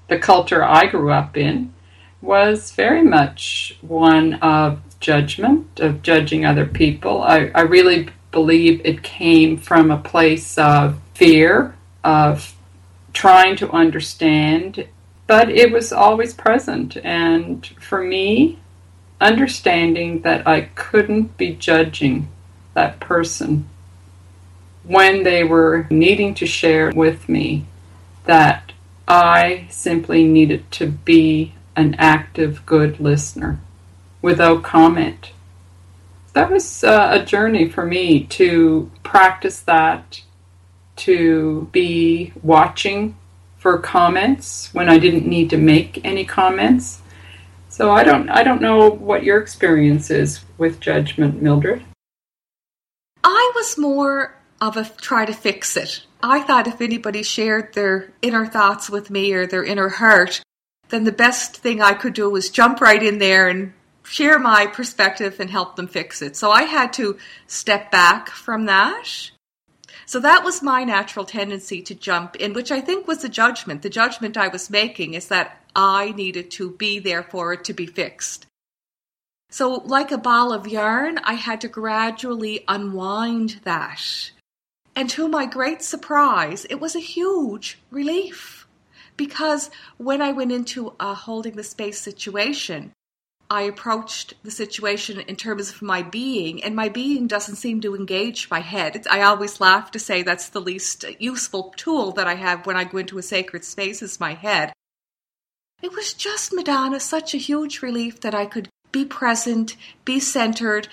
the 0.07 0.19
culture 0.19 0.63
I 0.63 0.85
grew 0.85 1.11
up 1.11 1.35
in 1.35 1.73
was 2.21 2.71
very 2.71 3.03
much 3.03 3.77
one 3.81 4.35
of 4.35 4.79
judgment, 4.99 5.79
of 5.79 6.01
judging 6.01 6.45
other 6.45 6.65
people. 6.65 7.21
I, 7.21 7.51
I 7.53 7.61
really 7.61 8.09
believe 8.33 8.81
it 8.83 9.03
came 9.03 9.55
from 9.55 9.89
a 9.89 9.97
place 9.97 10.57
of 10.57 10.99
fear, 11.13 11.75
of 12.03 12.53
trying 13.13 13.55
to 13.57 13.71
understand, 13.71 14.85
but 15.27 15.49
it 15.49 15.71
was 15.71 15.93
always 15.93 16.33
present. 16.33 16.97
And 16.97 17.65
for 17.79 18.03
me, 18.03 18.59
understanding 19.21 20.21
that 20.23 20.45
I 20.45 20.61
couldn't 20.75 21.37
be 21.37 21.53
judging 21.53 22.27
that 22.73 22.99
person 22.99 23.69
when 24.83 25.23
they 25.23 25.43
were 25.45 25.87
needing 25.89 26.33
to 26.33 26.45
share 26.45 26.91
with 26.91 27.29
me 27.29 27.65
that 28.25 28.73
I 29.07 29.67
simply 29.69 30.25
needed 30.25 30.69
to 30.71 30.87
be 30.87 31.53
an 31.75 31.95
active, 31.97 32.65
good 32.65 32.99
listener 32.99 33.59
without 34.21 34.63
comment. 34.63 35.32
That 36.33 36.51
was 36.51 36.83
uh, 36.83 37.09
a 37.11 37.25
journey 37.25 37.69
for 37.69 37.85
me 37.85 38.23
to 38.25 38.89
practice 39.03 39.61
that, 39.61 40.21
to 40.95 41.69
be 41.71 42.33
watching 42.41 43.15
for 43.57 43.77
comments 43.77 44.73
when 44.73 44.89
I 44.89 44.97
didn't 44.97 45.25
need 45.25 45.49
to 45.51 45.57
make 45.57 46.03
any 46.03 46.25
comments. 46.25 47.01
So 47.69 47.91
I 47.91 48.03
don't 48.03 48.29
I 48.29 48.43
don't 48.43 48.61
know 48.61 48.89
what 48.89 49.23
your 49.23 49.39
experience 49.39 50.11
is 50.11 50.41
with 50.57 50.79
judgment, 50.79 51.41
Mildred. 51.41 51.83
I 53.23 53.51
was 53.55 53.77
more 53.77 54.35
of 54.59 54.75
a 54.75 54.85
try 54.85 55.25
to 55.25 55.33
fix 55.33 55.77
it. 55.77 56.05
I 56.21 56.41
thought 56.41 56.67
if 56.67 56.81
anybody 56.81 57.23
shared 57.23 57.73
their 57.73 58.13
inner 58.21 58.45
thoughts 58.45 58.89
with 58.89 59.09
me 59.09 59.33
or 59.33 59.45
their 59.47 59.63
inner 59.63 59.89
hurt, 59.89 60.41
then 60.89 61.03
the 61.03 61.11
best 61.11 61.57
thing 61.57 61.81
I 61.81 61.93
could 61.93 62.13
do 62.13 62.29
was 62.29 62.49
jump 62.49 62.79
right 62.81 63.01
in 63.01 63.17
there 63.19 63.47
and 63.47 63.73
share 64.13 64.37
my 64.37 64.67
perspective 64.67 65.39
and 65.39 65.49
help 65.49 65.75
them 65.75 65.87
fix 65.87 66.21
it. 66.21 66.35
So 66.35 66.51
I 66.51 66.63
had 66.63 66.93
to 66.93 67.17
step 67.47 67.89
back 67.89 68.29
from 68.29 68.65
that. 68.67 69.31
So 70.05 70.19
that 70.19 70.43
was 70.43 70.61
my 70.61 70.83
natural 70.83 71.25
tendency 71.25 71.81
to 71.81 71.95
jump 71.95 72.35
in, 72.35 72.53
which 72.53 72.71
I 72.71 72.79
think 72.79 73.07
was 73.07 73.23
the 73.23 73.29
judgment. 73.29 73.81
The 73.81 73.89
judgment 73.89 74.37
I 74.37 74.49
was 74.49 74.69
making 74.69 75.15
is 75.15 75.29
that 75.29 75.65
I 75.75 76.11
needed 76.11 76.51
to 76.51 76.69
be 76.69 76.99
there 76.99 77.23
for 77.23 77.53
it 77.53 77.63
to 77.63 77.73
be 77.73 77.87
fixed. 77.87 78.45
So, 79.49 79.81
like 79.85 80.11
a 80.11 80.17
ball 80.19 80.53
of 80.53 80.67
yarn, 80.67 81.17
I 81.23 81.33
had 81.33 81.61
to 81.61 81.67
gradually 81.67 82.63
unwind 82.67 83.61
that. 83.63 84.31
And 84.95 85.09
to 85.09 85.27
my 85.27 85.47
great 85.47 85.81
surprise, 85.81 86.65
it 86.69 86.79
was 86.79 86.95
a 86.95 87.09
huge 87.15 87.79
relief. 87.89 88.67
Because 89.17 89.71
when 89.97 90.21
I 90.21 90.31
went 90.31 90.51
into 90.51 90.93
a 90.99 91.15
holding 91.15 91.55
the 91.55 91.63
space 91.63 91.99
situation, 91.99 92.93
I 93.53 93.61
approached 93.61 94.33
the 94.41 94.49
situation 94.49 95.19
in 95.19 95.35
terms 95.35 95.69
of 95.69 95.83
my 95.83 96.01
being, 96.01 96.63
and 96.63 96.75
my 96.75 96.89
being 96.89 97.27
doesn't 97.27 97.57
seem 97.57 97.81
to 97.81 97.95
engage 97.95 98.49
my 98.49 98.61
head. 98.61 99.05
I 99.07 99.21
always 99.21 99.61
laugh 99.61 99.91
to 99.91 99.99
say 99.99 100.23
that's 100.23 100.49
the 100.49 100.59
least 100.59 101.05
useful 101.19 101.71
tool 101.77 102.11
that 102.13 102.25
I 102.25 102.33
have 102.33 102.65
when 102.65 102.75
I 102.75 102.83
go 102.83 102.97
into 102.97 103.19
a 103.19 103.21
sacred 103.21 103.63
space 103.63 104.01
is 104.01 104.19
my 104.19 104.33
head. 104.33 104.73
It 105.83 105.93
was 105.93 106.15
just, 106.15 106.51
Madonna, 106.51 106.99
such 106.99 107.35
a 107.35 107.37
huge 107.37 107.83
relief 107.83 108.21
that 108.21 108.33
I 108.33 108.47
could 108.47 108.69
be 108.91 109.05
present, 109.05 109.77
be 110.03 110.19
centered, 110.19 110.87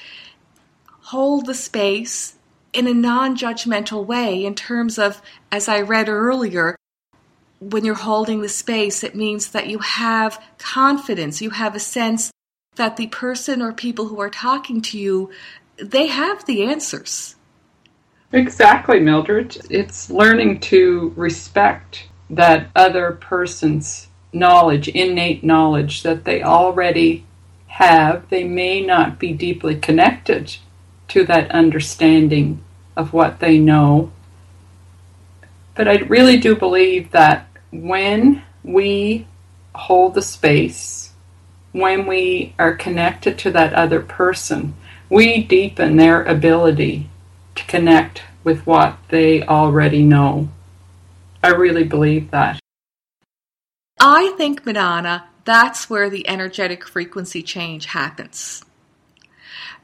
hold 1.05 1.47
the 1.47 1.55
space 1.55 2.35
in 2.75 2.87
a 2.87 2.93
non 2.93 3.38
judgmental 3.38 4.05
way 4.05 4.45
in 4.45 4.55
terms 4.55 4.99
of, 4.99 5.23
as 5.50 5.67
I 5.67 5.81
read 5.81 6.11
earlier, 6.11 6.76
when 7.59 7.87
you're 7.87 7.95
holding 7.95 8.43
the 8.43 8.50
space, 8.50 9.02
it 9.02 9.14
means 9.14 9.52
that 9.52 9.69
you 9.69 9.79
have 9.79 10.45
confidence, 10.59 11.40
you 11.40 11.49
have 11.49 11.75
a 11.75 11.81
sense 11.81 12.31
that 12.81 12.97
the 12.97 13.09
person 13.09 13.61
or 13.61 13.75
people 13.75 14.09
who 14.09 14.19
are 14.19 14.31
talking 14.31 14.81
to 14.81 14.99
you 14.99 15.31
they 15.77 16.07
have 16.07 16.47
the 16.47 16.63
answers. 16.63 17.37
Exactly, 18.33 19.01
Mildred. 19.01 19.59
It's 19.69 20.11
learning 20.11 20.61
to 20.61 21.13
respect 21.15 22.09
that 22.31 22.71
other 22.75 23.13
person's 23.13 24.09
knowledge, 24.33 24.89
innate 24.89 25.45
knowledge 25.45 26.03
that 26.05 26.25
they 26.25 26.43
already 26.43 27.27
have. 27.67 28.29
They 28.31 28.45
may 28.45 28.81
not 28.81 29.19
be 29.19 29.35
deeply 29.35 29.77
connected 29.77 30.57
to 31.09 31.25
that 31.25 31.51
understanding 31.51 32.65
of 32.97 33.13
what 33.13 33.41
they 33.41 33.59
know. 33.59 34.11
But 35.75 35.87
I 35.87 35.97
really 35.97 36.39
do 36.39 36.57
believe 36.57 37.11
that 37.11 37.47
when 37.71 38.43
we 38.65 39.27
hold 39.75 40.15
the 40.15 40.23
space 40.23 41.10
when 41.73 42.07
we 42.07 42.55
are 42.59 42.75
connected 42.75 43.39
to 43.39 43.50
that 43.53 43.75
other 43.75 44.00
person, 44.00 44.75
we 45.09 45.43
deepen 45.43 45.97
their 45.97 46.23
ability 46.25 47.09
to 47.55 47.65
connect 47.65 48.23
with 48.45 48.67
what 48.67 48.97
they 49.09 49.43
already 49.43 50.03
know. 50.03 50.49
I 51.43 51.50
really 51.50 51.85
believe 51.85 52.31
that. 52.31 52.61
I 53.99 54.35
think, 54.37 54.65
Madonna, 54.65 55.29
that's 55.45 55.91
where 55.91 56.09
the 56.09 56.27
energetic 56.29 56.87
frequency 56.87 57.43
change 57.43 57.87
happens. 57.87 58.65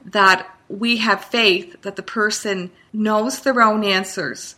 That 0.04 0.48
we 0.68 0.98
have 0.98 1.24
faith 1.24 1.82
that 1.82 1.96
the 1.96 2.02
person 2.02 2.70
knows 2.92 3.40
their 3.40 3.60
own 3.60 3.84
answers. 3.84 4.56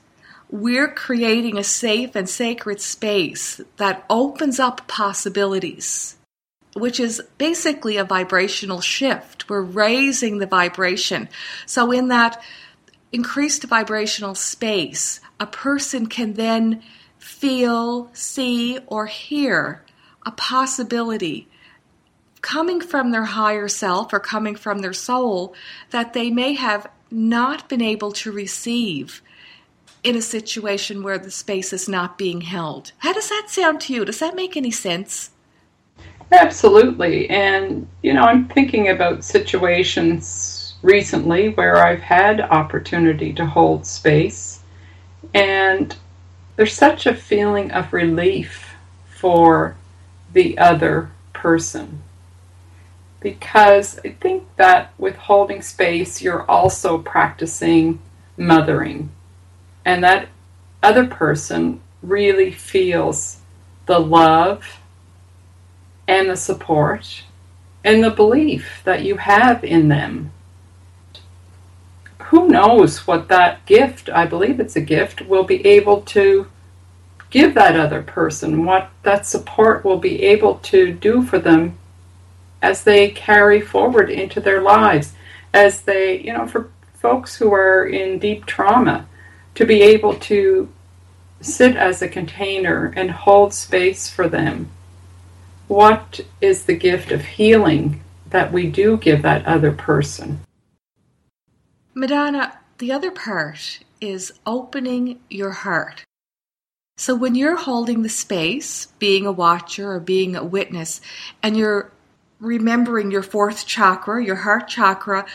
We're 0.51 0.93
creating 0.93 1.59
a 1.59 1.65
safe 1.65 2.15
and 2.15 2.29
sacred 2.29 2.81
space 2.81 3.61
that 3.77 4.05
opens 4.09 4.59
up 4.59 4.87
possibilities, 4.87 6.17
which 6.79 7.01
is 7.01 7.23
basically 7.37 7.97
a 7.97 8.05
vibrational 8.05 8.81
shift. 8.81 9.49
We're 9.49 9.63
raising 9.63 10.39
the 10.39 10.47
vibration. 10.47 11.29
So, 11.67 11.91
in 11.93 12.09
that 12.09 12.43
increased 13.13 13.65
vibrational 13.65 14.35
space, 14.35 15.21
a 15.41 15.47
person 15.47 16.07
can 16.07 16.35
then 16.35 16.83
feel, 17.19 18.11
see, 18.13 18.79
or 18.87 19.07
hear 19.07 19.83
a 20.25 20.31
possibility 20.33 21.49
coming 22.41 22.81
from 22.81 23.11
their 23.11 23.25
higher 23.25 23.69
self 23.69 24.13
or 24.13 24.21
coming 24.21 24.55
from 24.55 24.79
their 24.79 24.93
soul 24.93 25.55
that 25.91 26.13
they 26.13 26.31
may 26.31 26.55
have 26.55 26.87
not 27.11 27.69
been 27.69 27.83
able 27.83 28.13
to 28.13 28.31
receive 28.31 29.23
in 30.05 30.17
a 30.17 30.23
situation 30.23 31.03
where 31.03 31.19
the 31.19 31.31
space 31.31 31.73
is 31.73 31.89
not 31.89 32.19
being 32.19 32.43
held. 32.43 32.93
How 32.99 33.13
does 33.13 33.29
that 33.29 33.47
sound 33.49 33.81
to 33.83 33.93
you? 33.93 34.05
Does 34.05 34.21
that 34.21 34.37
make 34.37 34.57
any 34.57 34.71
sense? 34.71 35.31
Absolutely. 36.31 37.29
And, 37.31 37.87
you 38.03 38.13
know, 38.13 38.23
I'm 38.23 38.49
thinking 38.49 38.89
about 38.89 39.25
situations 39.25 40.75
recently 40.83 41.51
where 41.51 41.79
I've 41.79 42.03
had 42.03 42.41
opportunity 42.41 43.33
to 43.33 43.47
hold 43.47 43.87
space 43.87 44.63
and 45.35 45.97
there's 46.57 46.75
such 46.75 47.07
a 47.07 47.15
feeling 47.15 47.71
of 47.71 47.93
relief 47.93 48.75
for 49.09 49.77
the 50.33 50.59
other 50.59 51.11
person. 51.33 52.03
Because 53.21 53.99
I 54.05 54.11
think 54.21 54.45
that 54.57 54.93
with 54.99 55.17
holding 55.17 55.63
space, 55.63 56.23
you're 56.23 56.49
also 56.51 56.99
practicing 56.99 58.01
mothering. 58.37 59.11
And 59.85 60.03
that 60.05 60.29
other 60.83 61.07
person 61.07 61.81
really 62.03 62.53
feels 62.53 63.39
the 63.87 63.99
love 63.99 64.78
and 66.09 66.29
the 66.29 66.37
support 66.37 67.23
and 67.85 68.03
the 68.03 68.11
belief 68.11 68.81
that 68.85 69.05
you 69.05 69.19
have 69.19 69.63
in 69.63 69.87
them 69.87 70.33
who 72.29 72.49
knows 72.49 73.07
what 73.07 73.29
that 73.29 73.65
gift, 73.65 74.11
I 74.11 74.27
believe 74.27 74.61
it's 74.61 74.77
a 74.77 74.83
gift, 74.83 75.23
will 75.23 75.45
be 75.45 75.67
able 75.67 76.03
to 76.03 76.47
give 77.31 77.55
that 77.55 77.79
other 77.79 78.03
person, 78.03 78.67
what 78.67 78.91
that 79.03 79.27
support 79.27 79.83
will 79.83 79.99
be 79.99 80.23
able 80.25 80.57
to 80.57 80.93
do 80.93 81.23
for 81.23 81.39
them 81.39 81.79
as 82.61 82.85
they 82.85 83.09
carry 83.11 83.63
forward 83.63 84.11
into 84.11 84.41
their 84.41 84.61
lives, 84.61 85.15
as 85.55 85.83
they, 85.83 86.21
you 86.21 86.35
know, 86.35 86.47
for 86.47 86.71
folks 86.95 87.37
who 87.37 87.53
are 87.53 87.87
in 87.87 88.19
deep 88.19 88.45
trauma, 88.45 89.07
to 89.55 89.65
be 89.65 89.81
able 89.81 90.15
to 90.15 90.69
sit 91.41 91.77
as 91.77 92.03
a 92.03 92.09
container 92.09 92.93
and 92.95 93.11
hold 93.11 93.55
space 93.55 94.11
for 94.11 94.29
them. 94.29 94.71
What 95.69 96.21
is 96.41 96.65
the 96.65 96.75
gift 96.75 97.13
of 97.13 97.25
healing 97.25 98.03
that 98.31 98.53
we 98.53 98.69
do 98.71 98.97
give 98.97 99.23
that 99.23 99.45
other 99.47 99.71
person? 99.73 100.41
Madonna, 101.95 102.59
the 102.79 102.91
other 102.91 103.11
part 103.11 103.81
is 104.01 104.33
opening 104.47 105.21
your 105.29 105.51
heart. 105.51 106.05
So 106.97 107.15
when 107.15 107.35
you're 107.35 107.57
holding 107.57 108.03
the 108.03 108.09
space, 108.09 108.87
being 108.99 109.27
a 109.27 109.33
watcher 109.33 109.93
or 109.93 110.01
being 110.01 110.35
a 110.35 110.45
witness, 110.45 111.01
and 111.43 111.57
you're 111.57 111.93
remembering 112.41 113.11
your 113.11 113.23
fourth 113.23 113.67
chakra, 113.67 114.25
your 114.25 114.37
heart 114.37 114.69
chakra, 114.69 115.27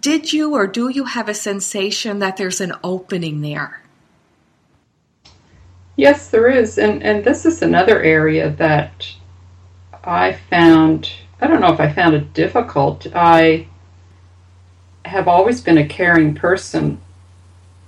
did 0.00 0.32
you 0.32 0.54
or 0.54 0.66
do 0.66 0.88
you 0.88 1.04
have 1.04 1.28
a 1.28 1.34
sensation 1.34 2.18
that 2.18 2.36
there's 2.36 2.60
an 2.60 2.74
opening 2.84 3.40
there? 3.40 3.82
Yes, 5.96 6.28
there 6.28 6.48
is. 6.48 6.78
And, 6.78 7.02
and 7.02 7.24
this 7.24 7.44
is 7.46 7.62
another 7.62 8.02
area 8.02 8.50
that 8.50 9.12
I 10.04 10.32
found, 10.32 11.10
I 11.40 11.46
don't 11.46 11.60
know 11.60 11.72
if 11.72 11.80
I 11.80 11.92
found 11.92 12.14
it 12.14 12.32
difficult. 12.32 13.06
I 13.14 13.66
have 15.04 15.28
always 15.28 15.60
been 15.60 15.78
a 15.78 15.86
caring 15.86 16.34
person, 16.34 17.00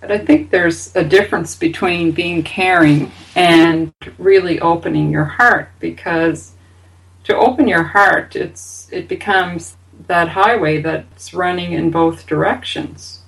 but 0.01 0.11
I 0.11 0.19
think 0.19 0.51
there's 0.51 0.95
a 0.97 1.05
difference 1.05 1.55
between 1.55 2.13
being 2.13 2.43
caring 2.43 3.11
and 3.35 3.93
really 4.19 4.61
opening 4.61 5.11
your 5.11 5.25
heart 5.25 5.71
because 5.79 6.53
to 7.25 7.37
open 7.37 7.69
your 7.69 7.85
heart 7.85 8.35
it's 8.35 8.89
it 8.91 9.07
becomes 9.07 9.77
that 10.09 10.31
highway 10.31 10.83
that's 10.83 11.33
running 11.33 11.73
in 11.73 11.91
both 11.91 12.27
directions. 12.27 13.21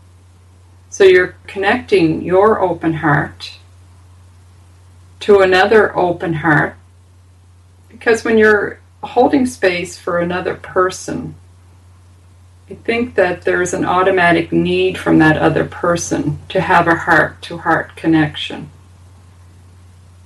So 0.90 1.04
you're 1.04 1.36
connecting 1.46 2.22
your 2.22 2.60
open 2.60 2.94
heart 2.94 3.58
to 5.20 5.40
another 5.40 5.96
open 5.96 6.34
heart 6.34 6.76
because 7.98 8.24
when 8.24 8.38
you're 8.38 8.78
holding 9.02 9.46
space 9.46 9.98
for 9.98 10.18
another 10.18 10.54
person 10.54 11.34
I 12.70 12.74
think 12.74 13.14
that 13.16 13.42
there's 13.42 13.74
an 13.74 13.84
automatic 13.84 14.50
need 14.50 14.96
from 14.96 15.18
that 15.18 15.36
other 15.36 15.66
person 15.66 16.38
to 16.48 16.62
have 16.62 16.88
a 16.88 16.94
heart 16.94 17.42
to 17.42 17.58
heart 17.58 17.94
connection. 17.94 18.70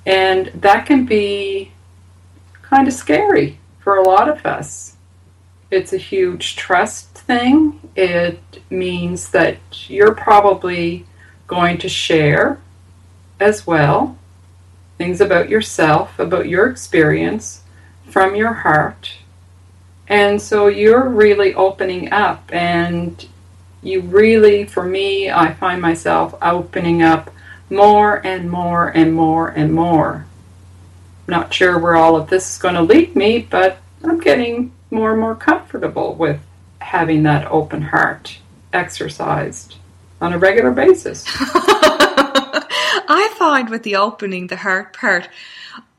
And 0.06 0.46
that 0.54 0.86
can 0.86 1.04
be 1.04 1.72
kind 2.62 2.86
of 2.86 2.94
scary 2.94 3.58
for 3.80 3.96
a 3.96 4.08
lot 4.08 4.28
of 4.28 4.46
us. 4.46 4.96
It's 5.70 5.92
a 5.92 5.98
huge 5.98 6.54
trust 6.54 7.08
thing. 7.10 7.80
It 7.96 8.40
means 8.70 9.30
that 9.30 9.58
you're 9.90 10.14
probably 10.14 11.06
going 11.48 11.78
to 11.78 11.88
share 11.88 12.60
as 13.40 13.66
well 13.66 14.16
things 14.98 15.20
about 15.20 15.48
yourself, 15.48 16.18
about 16.18 16.48
your 16.48 16.68
experience 16.68 17.62
from 18.10 18.34
your 18.34 18.52
heart 18.52 19.12
and 20.08 20.40
so 20.40 20.68
you're 20.68 21.06
really 21.06 21.54
opening 21.54 22.10
up, 22.12 22.50
and 22.50 23.26
you 23.82 24.00
really, 24.00 24.64
for 24.64 24.82
me, 24.82 25.30
I 25.30 25.52
find 25.52 25.82
myself 25.82 26.34
opening 26.40 27.02
up 27.02 27.30
more 27.68 28.26
and 28.26 28.50
more 28.50 28.88
and 28.88 29.12
more 29.12 29.48
and 29.48 29.72
more. 29.72 30.26
Not 31.26 31.52
sure 31.52 31.78
where 31.78 31.94
all 31.94 32.16
of 32.16 32.30
this 32.30 32.54
is 32.54 32.58
going 32.58 32.74
to 32.74 32.82
lead 32.82 33.14
me, 33.14 33.40
but 33.50 33.78
I'm 34.02 34.18
getting 34.18 34.72
more 34.90 35.12
and 35.12 35.20
more 35.20 35.34
comfortable 35.34 36.14
with 36.14 36.40
having 36.80 37.24
that 37.24 37.46
open 37.50 37.82
heart 37.82 38.38
exercised 38.72 39.76
on 40.22 40.32
a 40.32 40.38
regular 40.38 40.70
basis. 40.70 41.26
Find 43.38 43.70
with 43.70 43.84
the 43.84 43.94
opening 43.94 44.48
the 44.48 44.56
heart 44.56 44.92
part, 44.94 45.28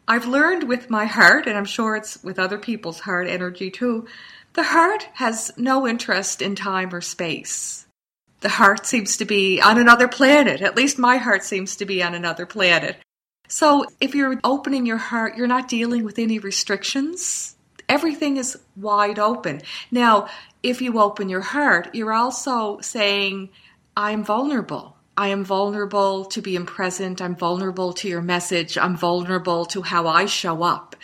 I've 0.09 0.27
learned 0.27 0.67
with 0.67 0.89
my 0.89 1.05
heart, 1.05 1.47
and 1.47 1.57
I'm 1.57 1.63
sure 1.63 1.95
it's 1.95 2.21
with 2.21 2.37
other 2.37 2.57
people's 2.57 2.99
heart 2.99 3.29
energy 3.29 3.71
too, 3.71 4.07
the 4.55 4.63
heart 4.63 5.07
has 5.13 5.49
no 5.55 5.87
interest 5.87 6.41
in 6.41 6.53
time 6.55 6.93
or 6.93 6.99
space. 6.99 7.87
The 8.41 8.49
heart 8.49 8.85
seems 8.85 9.15
to 9.15 9.25
be 9.25 9.61
on 9.61 9.77
another 9.77 10.09
planet. 10.09 10.61
At 10.61 10.75
least 10.75 10.99
my 10.99 11.15
heart 11.15 11.45
seems 11.45 11.77
to 11.77 11.85
be 11.85 12.03
on 12.03 12.13
another 12.13 12.45
planet. 12.45 12.97
So 13.47 13.85
if 14.01 14.13
you're 14.15 14.37
opening 14.43 14.85
your 14.85 14.97
heart, 14.97 15.37
you're 15.37 15.47
not 15.47 15.69
dealing 15.69 16.03
with 16.03 16.19
any 16.19 16.39
restrictions. 16.39 17.55
Everything 17.87 18.35
is 18.35 18.59
wide 18.75 19.17
open. 19.17 19.61
Now, 19.91 20.27
if 20.61 20.81
you 20.81 20.99
open 20.99 21.29
your 21.29 21.39
heart, 21.39 21.95
you're 21.95 22.11
also 22.11 22.81
saying, 22.81 23.47
I'm 23.95 24.25
vulnerable. 24.25 24.97
I 25.19 25.27
am 25.27 25.43
vulnerable 25.43 26.23
to 26.23 26.41
being 26.41 26.65
present. 26.65 27.21
I'm 27.21 27.35
vulnerable 27.35 27.91
to 27.91 28.07
your 28.07 28.21
message. 28.21 28.77
I'm 28.77 28.95
vulnerable 28.95 29.65
to 29.65 29.81
how 29.81 30.07
I 30.07 30.27
show 30.27 30.63
up. 30.63 30.95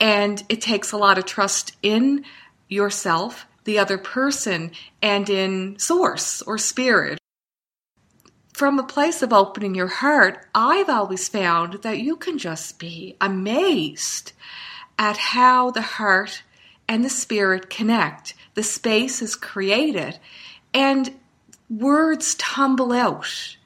And 0.00 0.42
it 0.48 0.60
takes 0.60 0.90
a 0.90 0.96
lot 0.96 1.16
of 1.16 1.26
trust 1.26 1.76
in 1.80 2.24
yourself, 2.68 3.46
the 3.62 3.78
other 3.78 3.98
person, 3.98 4.72
and 5.00 5.30
in 5.30 5.78
source 5.78 6.42
or 6.42 6.58
spirit. 6.58 7.20
From 8.52 8.80
a 8.80 8.82
place 8.82 9.22
of 9.22 9.32
opening 9.32 9.76
your 9.76 9.86
heart, 9.86 10.44
I've 10.52 10.88
always 10.88 11.28
found 11.28 11.82
that 11.82 12.00
you 12.00 12.16
can 12.16 12.38
just 12.38 12.80
be 12.80 13.16
amazed 13.20 14.32
at 14.98 15.16
how 15.16 15.70
the 15.70 15.82
heart 15.82 16.42
and 16.88 17.04
the 17.04 17.08
spirit 17.08 17.70
connect. 17.70 18.34
The 18.54 18.64
space 18.64 19.22
is 19.22 19.36
created, 19.36 20.18
and 20.74 21.14
words 21.78 22.34
tumble 22.34 22.92
out. 22.92 23.56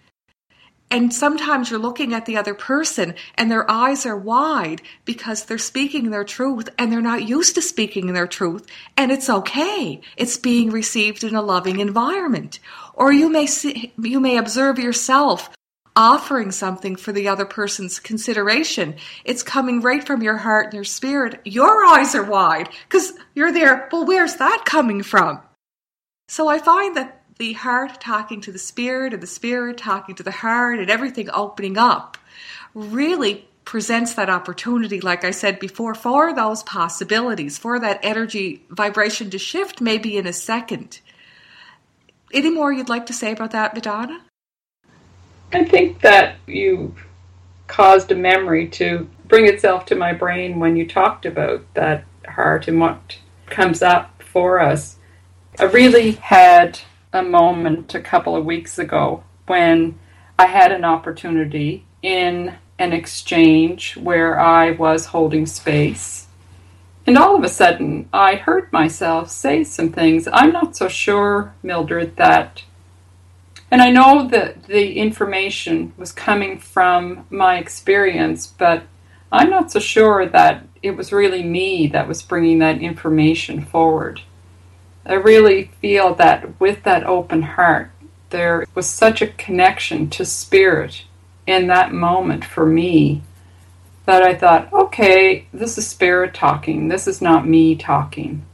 And 0.88 1.12
sometimes 1.12 1.68
you're 1.68 1.80
looking 1.80 2.14
at 2.14 2.26
the 2.26 2.36
other 2.36 2.54
person 2.54 3.16
and 3.34 3.50
their 3.50 3.68
eyes 3.68 4.06
are 4.06 4.16
wide 4.16 4.82
because 5.04 5.44
they're 5.44 5.58
speaking 5.58 6.10
their 6.10 6.24
truth 6.24 6.68
and 6.78 6.92
they're 6.92 7.02
not 7.02 7.28
used 7.28 7.56
to 7.56 7.62
speaking 7.62 8.12
their 8.12 8.28
truth. 8.28 8.66
And 8.96 9.10
it's 9.10 9.28
okay. 9.28 10.00
It's 10.16 10.36
being 10.36 10.70
received 10.70 11.24
in 11.24 11.34
a 11.34 11.42
loving 11.42 11.80
environment. 11.80 12.60
Or 12.94 13.12
you 13.12 13.28
may 13.28 13.46
see, 13.46 13.92
you 13.98 14.20
may 14.20 14.36
observe 14.36 14.78
yourself 14.78 15.50
offering 15.96 16.52
something 16.52 16.94
for 16.94 17.10
the 17.10 17.26
other 17.26 17.46
person's 17.46 17.98
consideration. 17.98 18.94
It's 19.24 19.42
coming 19.42 19.80
right 19.80 20.06
from 20.06 20.22
your 20.22 20.36
heart 20.36 20.66
and 20.66 20.74
your 20.74 20.84
spirit. 20.84 21.40
Your 21.44 21.84
eyes 21.84 22.14
are 22.14 22.22
wide 22.22 22.68
because 22.88 23.12
you're 23.34 23.52
there. 23.52 23.88
Well, 23.90 24.06
where's 24.06 24.36
that 24.36 24.62
coming 24.64 25.02
from? 25.02 25.40
So 26.28 26.48
I 26.48 26.58
find 26.58 26.96
that 26.96 27.25
the 27.38 27.52
heart 27.54 28.00
talking 28.00 28.40
to 28.42 28.52
the 28.52 28.58
spirit 28.58 29.12
and 29.12 29.22
the 29.22 29.26
spirit 29.26 29.78
talking 29.78 30.14
to 30.14 30.22
the 30.22 30.30
heart 30.30 30.78
and 30.78 30.90
everything 30.90 31.28
opening 31.32 31.76
up 31.76 32.16
really 32.74 33.48
presents 33.64 34.14
that 34.14 34.30
opportunity, 34.30 35.00
like 35.00 35.24
I 35.24 35.32
said 35.32 35.58
before, 35.58 35.94
for 35.94 36.32
those 36.32 36.62
possibilities, 36.62 37.58
for 37.58 37.78
that 37.80 38.00
energy 38.02 38.64
vibration 38.70 39.28
to 39.30 39.38
shift 39.38 39.80
maybe 39.80 40.16
in 40.16 40.26
a 40.26 40.32
second. 40.32 41.00
Any 42.32 42.50
more 42.50 42.72
you'd 42.72 42.88
like 42.88 43.06
to 43.06 43.12
say 43.12 43.32
about 43.32 43.50
that, 43.50 43.74
Madonna? 43.74 44.22
I 45.52 45.64
think 45.64 46.00
that 46.00 46.36
you 46.46 46.94
caused 47.66 48.12
a 48.12 48.14
memory 48.14 48.68
to 48.68 49.08
bring 49.26 49.46
itself 49.46 49.86
to 49.86 49.94
my 49.94 50.12
brain 50.12 50.60
when 50.60 50.76
you 50.76 50.86
talked 50.86 51.26
about 51.26 51.62
that 51.74 52.04
heart 52.28 52.68
and 52.68 52.80
what 52.80 53.18
comes 53.46 53.82
up 53.82 54.22
for 54.22 54.60
us. 54.60 54.96
I 55.58 55.64
really 55.64 56.12
had 56.12 56.78
a 57.12 57.22
moment 57.22 57.94
a 57.94 58.00
couple 58.00 58.36
of 58.36 58.44
weeks 58.44 58.78
ago 58.78 59.22
when 59.46 59.98
I 60.38 60.46
had 60.46 60.72
an 60.72 60.84
opportunity 60.84 61.84
in 62.02 62.56
an 62.78 62.92
exchange 62.92 63.96
where 63.96 64.38
I 64.38 64.72
was 64.72 65.06
holding 65.06 65.46
space. 65.46 66.26
And 67.06 67.16
all 67.16 67.36
of 67.36 67.44
a 67.44 67.48
sudden, 67.48 68.08
I 68.12 68.34
heard 68.34 68.72
myself 68.72 69.30
say 69.30 69.62
some 69.64 69.92
things. 69.92 70.28
I'm 70.32 70.52
not 70.52 70.76
so 70.76 70.88
sure, 70.88 71.54
Mildred, 71.62 72.16
that. 72.16 72.64
And 73.70 73.80
I 73.80 73.90
know 73.90 74.28
that 74.28 74.64
the 74.64 74.98
information 74.98 75.92
was 75.96 76.12
coming 76.12 76.58
from 76.58 77.26
my 77.30 77.58
experience, 77.58 78.46
but 78.46 78.82
I'm 79.30 79.50
not 79.50 79.70
so 79.70 79.78
sure 79.78 80.26
that 80.26 80.64
it 80.82 80.92
was 80.92 81.12
really 81.12 81.42
me 81.42 81.86
that 81.88 82.08
was 82.08 82.22
bringing 82.22 82.58
that 82.60 82.80
information 82.80 83.64
forward. 83.64 84.22
I 85.08 85.14
really 85.14 85.70
feel 85.80 86.14
that 86.16 86.58
with 86.60 86.82
that 86.82 87.04
open 87.04 87.42
heart, 87.42 87.92
there 88.30 88.66
was 88.74 88.88
such 88.88 89.22
a 89.22 89.28
connection 89.28 90.10
to 90.10 90.24
spirit 90.24 91.04
in 91.46 91.68
that 91.68 91.92
moment 91.92 92.44
for 92.44 92.66
me 92.66 93.22
that 94.04 94.22
I 94.22 94.34
thought, 94.34 94.72
okay, 94.72 95.46
this 95.52 95.78
is 95.78 95.86
spirit 95.86 96.34
talking. 96.34 96.88
This 96.88 97.06
is 97.06 97.22
not 97.22 97.46
me 97.46 97.76
talking. 97.76 98.44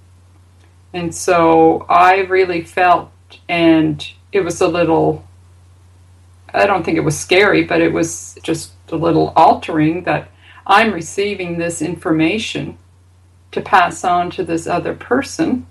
And 0.93 1.15
so 1.15 1.87
I 1.89 2.21
really 2.21 2.63
felt, 2.63 3.11
and 3.49 4.07
it 4.31 4.41
was 4.41 4.61
a 4.61 4.69
little, 4.69 5.27
I 6.53 6.67
don't 6.67 6.85
think 6.85 6.99
it 6.99 7.05
was 7.05 7.19
scary, 7.19 7.65
but 7.65 7.81
it 7.81 7.93
was 7.93 8.39
just 8.43 8.73
a 8.91 8.97
little 8.97 9.33
altering 9.37 10.05
that 10.05 10.31
I'm 10.67 10.93
receiving 10.93 11.57
this 11.57 11.81
information 11.81 12.77
to 13.53 13.63
pass 13.63 14.05
on 14.05 14.31
to 14.33 14.45
this 14.45 14.67
other 14.67 14.95
person. 14.95 15.67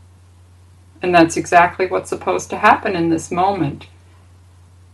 And 1.02 1.14
that's 1.14 1.38
exactly 1.38 1.88
what's 1.88 2.10
supposed 2.10 2.50
to 2.52 2.58
happen 2.58 2.96
in 2.96 3.10
this 3.10 3.32
moment 3.32 3.88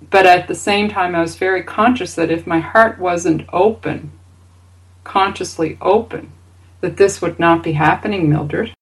but 0.09 0.25
at 0.25 0.47
the 0.47 0.55
same 0.55 0.89
time, 0.89 1.15
I 1.15 1.21
was 1.21 1.35
very 1.35 1.63
conscious 1.63 2.15
that 2.15 2.31
if 2.31 2.47
my 2.47 2.59
heart 2.59 2.99
wasn't 2.99 3.47
open, 3.51 4.11
consciously 5.03 5.77
open, 5.81 6.31
that 6.81 6.97
this 6.97 7.21
would 7.21 7.39
not 7.39 7.63
be 7.63 7.73
happening, 7.73 8.29
Mildred. 8.29 8.73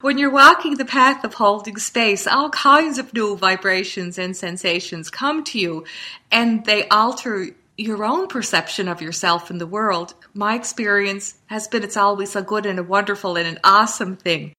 When 0.00 0.18
you're 0.18 0.30
walking 0.30 0.76
the 0.76 0.84
path 0.84 1.24
of 1.24 1.34
holding 1.34 1.78
space, 1.78 2.26
all 2.26 2.50
kinds 2.50 2.98
of 2.98 3.14
new 3.14 3.36
vibrations 3.36 4.18
and 4.18 4.36
sensations 4.36 5.08
come 5.08 5.42
to 5.44 5.58
you, 5.58 5.84
and 6.30 6.64
they 6.66 6.86
alter 6.88 7.48
your 7.78 8.04
own 8.04 8.28
perception 8.28 8.86
of 8.86 9.00
yourself 9.00 9.48
and 9.48 9.58
the 9.60 9.66
world. 9.66 10.14
My 10.34 10.54
experience 10.54 11.38
has 11.46 11.66
been 11.66 11.82
it's 11.82 11.96
always 11.96 12.36
a 12.36 12.42
good 12.42 12.66
and 12.66 12.78
a 12.78 12.82
wonderful 12.82 13.36
and 13.36 13.48
an 13.48 13.58
awesome 13.64 14.16
thing. 14.16 14.52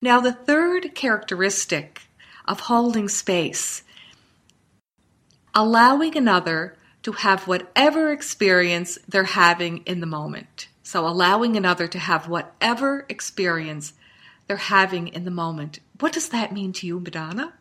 Now, 0.00 0.20
the 0.20 0.32
third 0.32 0.94
characteristic 0.94 2.02
of 2.46 2.60
holding 2.60 3.08
space 3.08 3.82
allowing 5.54 6.16
another 6.16 6.76
to 7.02 7.10
have 7.10 7.48
whatever 7.48 8.12
experience 8.12 8.96
they're 9.08 9.24
having 9.24 9.78
in 9.78 9.98
the 9.98 10.06
moment. 10.06 10.68
So, 10.84 11.06
allowing 11.06 11.56
another 11.56 11.88
to 11.88 11.98
have 11.98 12.28
whatever 12.28 13.04
experience 13.08 13.92
they're 14.46 14.56
having 14.56 15.08
in 15.08 15.24
the 15.24 15.32
moment. 15.32 15.80
What 15.98 16.12
does 16.12 16.28
that 16.28 16.52
mean 16.52 16.72
to 16.74 16.86
you, 16.86 17.00
Madonna? 17.00 17.54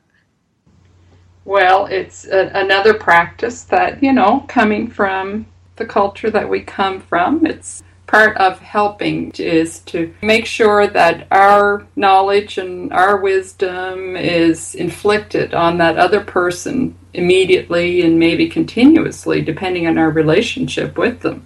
Well, 1.44 1.88
it's 1.88 2.26
a, 2.26 2.52
another 2.54 2.94
practice 2.94 3.64
that, 3.64 4.04
you 4.04 4.14
know, 4.14 4.46
coming 4.48 4.90
from 4.90 5.48
the 5.78 5.86
culture 5.86 6.30
that 6.30 6.50
we 6.50 6.62
come 6.62 7.02
from, 7.02 7.46
it's 7.46 7.84
part 8.08 8.38
of 8.38 8.60
helping 8.60 9.32
is 9.38 9.80
to 9.80 10.14
make 10.22 10.46
sure 10.46 10.88
that 10.88 11.28
our 11.30 11.86
knowledge 11.96 12.58
and 12.58 12.92
our 12.94 13.18
wisdom 13.18 14.16
is 14.16 14.74
inflicted 14.76 15.54
on 15.54 15.78
that 15.78 15.98
other 15.98 16.22
person 16.22 16.96
immediately 17.14 18.02
and 18.02 18.18
maybe 18.18 18.48
continuously, 18.48 19.42
depending 19.42 19.88
on 19.88 19.98
our 19.98 20.10
relationship 20.10 20.98
with 20.98 21.20
them. 21.20 21.46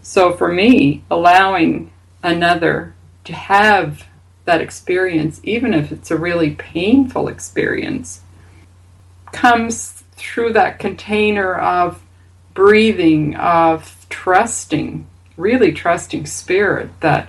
So 0.00 0.32
for 0.32 0.52
me, 0.52 1.02
allowing 1.10 1.90
another 2.22 2.94
to 3.24 3.32
have 3.32 4.06
that 4.44 4.60
experience, 4.60 5.40
even 5.42 5.74
if 5.74 5.90
it's 5.90 6.10
a 6.10 6.16
really 6.16 6.52
painful 6.52 7.26
experience, 7.26 8.20
comes 9.32 10.04
through 10.12 10.52
that 10.52 10.78
container 10.78 11.54
of 11.56 12.02
breathing, 12.54 13.34
of 13.36 14.06
trusting 14.08 15.06
really 15.40 15.72
trusting 15.72 16.26
spirit 16.26 16.90
that, 17.00 17.28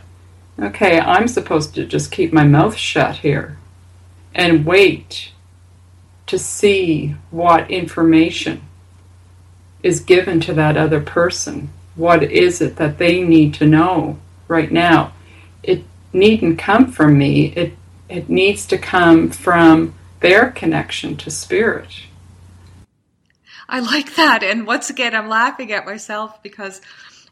okay, 0.60 1.00
I'm 1.00 1.28
supposed 1.28 1.74
to 1.76 1.86
just 1.86 2.12
keep 2.12 2.34
my 2.34 2.43
mouth 2.43 2.76
shut 2.76 3.17
here 3.17 3.58
and 4.36 4.65
wait 4.65 5.32
to 6.28 6.38
see 6.38 7.15
what 7.32 7.69
information 7.71 8.62
is 9.84 10.00
given 10.00 10.39
to 10.41 10.54
that 10.54 10.78
other 10.78 11.02
person. 11.02 11.69
What 11.95 12.24
is 12.24 12.62
it 12.62 12.78
that 12.78 12.97
they 12.97 13.21
need 13.21 13.54
to 13.56 13.65
know 13.65 14.19
right 14.47 14.71
now? 14.71 15.13
It 15.63 15.84
needn't 16.13 16.60
come 16.60 16.91
from 16.91 17.17
me. 17.17 17.54
It 17.56 17.74
it 18.10 18.30
needs 18.30 18.65
to 18.67 18.78
come 18.78 19.30
from 19.30 19.93
their 20.19 20.52
connection 20.52 21.15
to 21.17 21.32
spirit. 21.32 22.04
I 23.69 23.80
like 23.80 24.15
that. 24.15 24.43
And 24.43 24.67
once 24.67 24.89
again, 24.89 25.15
I'm 25.15 25.30
laughing 25.30 25.71
at 25.71 25.86
myself 25.86 26.43
because 26.43 26.82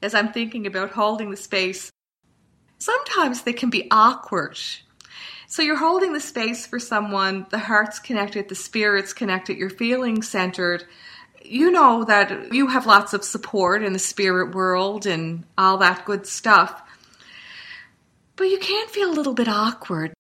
as 0.02 0.14
I'm 0.14 0.32
thinking 0.32 0.66
about 0.66 0.92
holding 0.92 1.32
the 1.32 1.38
space, 1.38 1.92
sometimes 2.78 3.42
they 3.42 3.54
can 3.54 3.70
be 3.70 3.88
awkward. 3.92 4.58
So 5.48 5.62
you're 5.62 5.78
holding 5.78 6.14
the 6.14 6.20
space 6.20 6.66
for 6.66 6.80
someone, 6.80 7.48
the 7.50 7.60
heart's 7.60 8.00
connected, 8.00 8.50
the 8.50 8.56
spirit's 8.56 9.14
connected, 9.14 9.58
you're 9.58 9.70
feeling 9.70 10.22
centered. 10.22 10.86
You 11.44 11.72
know 11.72 12.04
that 12.04 12.54
you 12.54 12.68
have 12.68 12.86
lots 12.86 13.14
of 13.14 13.24
support 13.24 13.84
in 13.84 13.94
the 13.94 14.00
spirit 14.00 14.54
world 14.54 15.06
and 15.06 15.46
all 15.58 15.78
that 15.78 16.06
good 16.06 16.28
stuff. 16.28 16.84
But 18.36 18.46
you 18.46 18.60
can 18.60 18.88
feel 18.90 19.10
a 19.10 19.18
little 19.18 19.34
bit 19.34 19.48
awkward. 19.48 20.14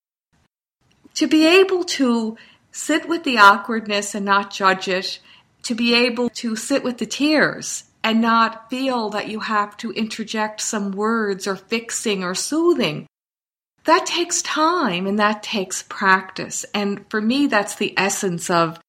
To 1.15 1.27
be 1.27 1.45
able 1.45 1.83
to 1.83 2.37
sit 2.71 3.07
with 3.07 3.23
the 3.23 3.37
awkwardness 3.37 4.15
and 4.15 4.25
not 4.25 4.51
judge 4.51 4.87
it, 4.87 5.19
to 5.63 5.75
be 5.75 5.93
able 5.93 6.29
to 6.29 6.55
sit 6.55 6.83
with 6.83 6.97
the 6.97 7.05
tears 7.05 7.83
and 8.03 8.21
not 8.21 8.69
feel 8.69 9.09
that 9.09 9.27
you 9.27 9.41
have 9.41 9.75
to 9.77 9.91
interject 9.91 10.62
some 10.62 10.91
words 10.91 11.47
or 11.47 11.55
fixing 11.55 12.23
or 12.23 12.35
soothing. 12.35 13.07
That 13.85 14.05
takes 14.05 14.41
time 14.41 15.07
and 15.07 15.19
that 15.19 15.43
takes 15.43 15.83
practice. 15.83 16.65
And 16.73 17.05
for 17.09 17.21
me, 17.21 17.47
that's 17.47 17.75
the 17.75 17.93
essence 17.97 18.49
of 18.49 18.79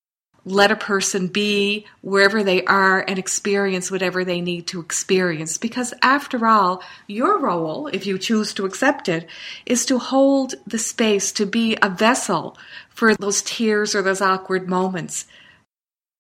let 0.45 0.71
a 0.71 0.77
person 0.77 1.27
be 1.27 1.87
wherever 2.01 2.43
they 2.43 2.65
are 2.65 3.05
and 3.07 3.19
experience 3.19 3.91
whatever 3.91 4.25
they 4.25 4.41
need 4.41 4.67
to 4.69 4.81
experience. 4.81 5.59
Because 5.59 5.93
after 6.03 6.47
all, 6.47 6.83
your 7.07 7.39
role, 7.39 7.89
if 7.89 8.07
you 8.07 8.19
choose 8.19 8.55
to 8.55 8.65
accept 8.65 9.09
it, 9.09 9.29
is 9.67 9.85
to 9.87 9.99
hold 9.99 10.55
the 10.67 10.79
space, 10.79 11.33
to 11.33 11.47
be 11.47 11.77
a 11.83 11.91
vessel 11.91 12.57
for 12.89 13.15
those 13.15 13.43
tears 13.43 13.95
or 13.95 14.03
those 14.03 14.21
awkward 14.21 14.69
moments 14.69 15.27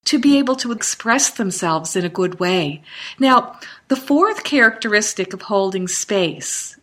to 0.05 0.19
be 0.19 0.39
able 0.39 0.57
to 0.57 0.73
express 0.73 1.31
themselves 1.31 1.95
in 1.97 2.05
a 2.05 2.09
good 2.09 2.41
way. 2.41 2.83
Now, 3.19 3.59
the 3.89 3.97
fourth 3.97 4.45
characteristic 4.45 5.33
of 5.33 5.43
holding 5.43 5.89
space 5.89 6.79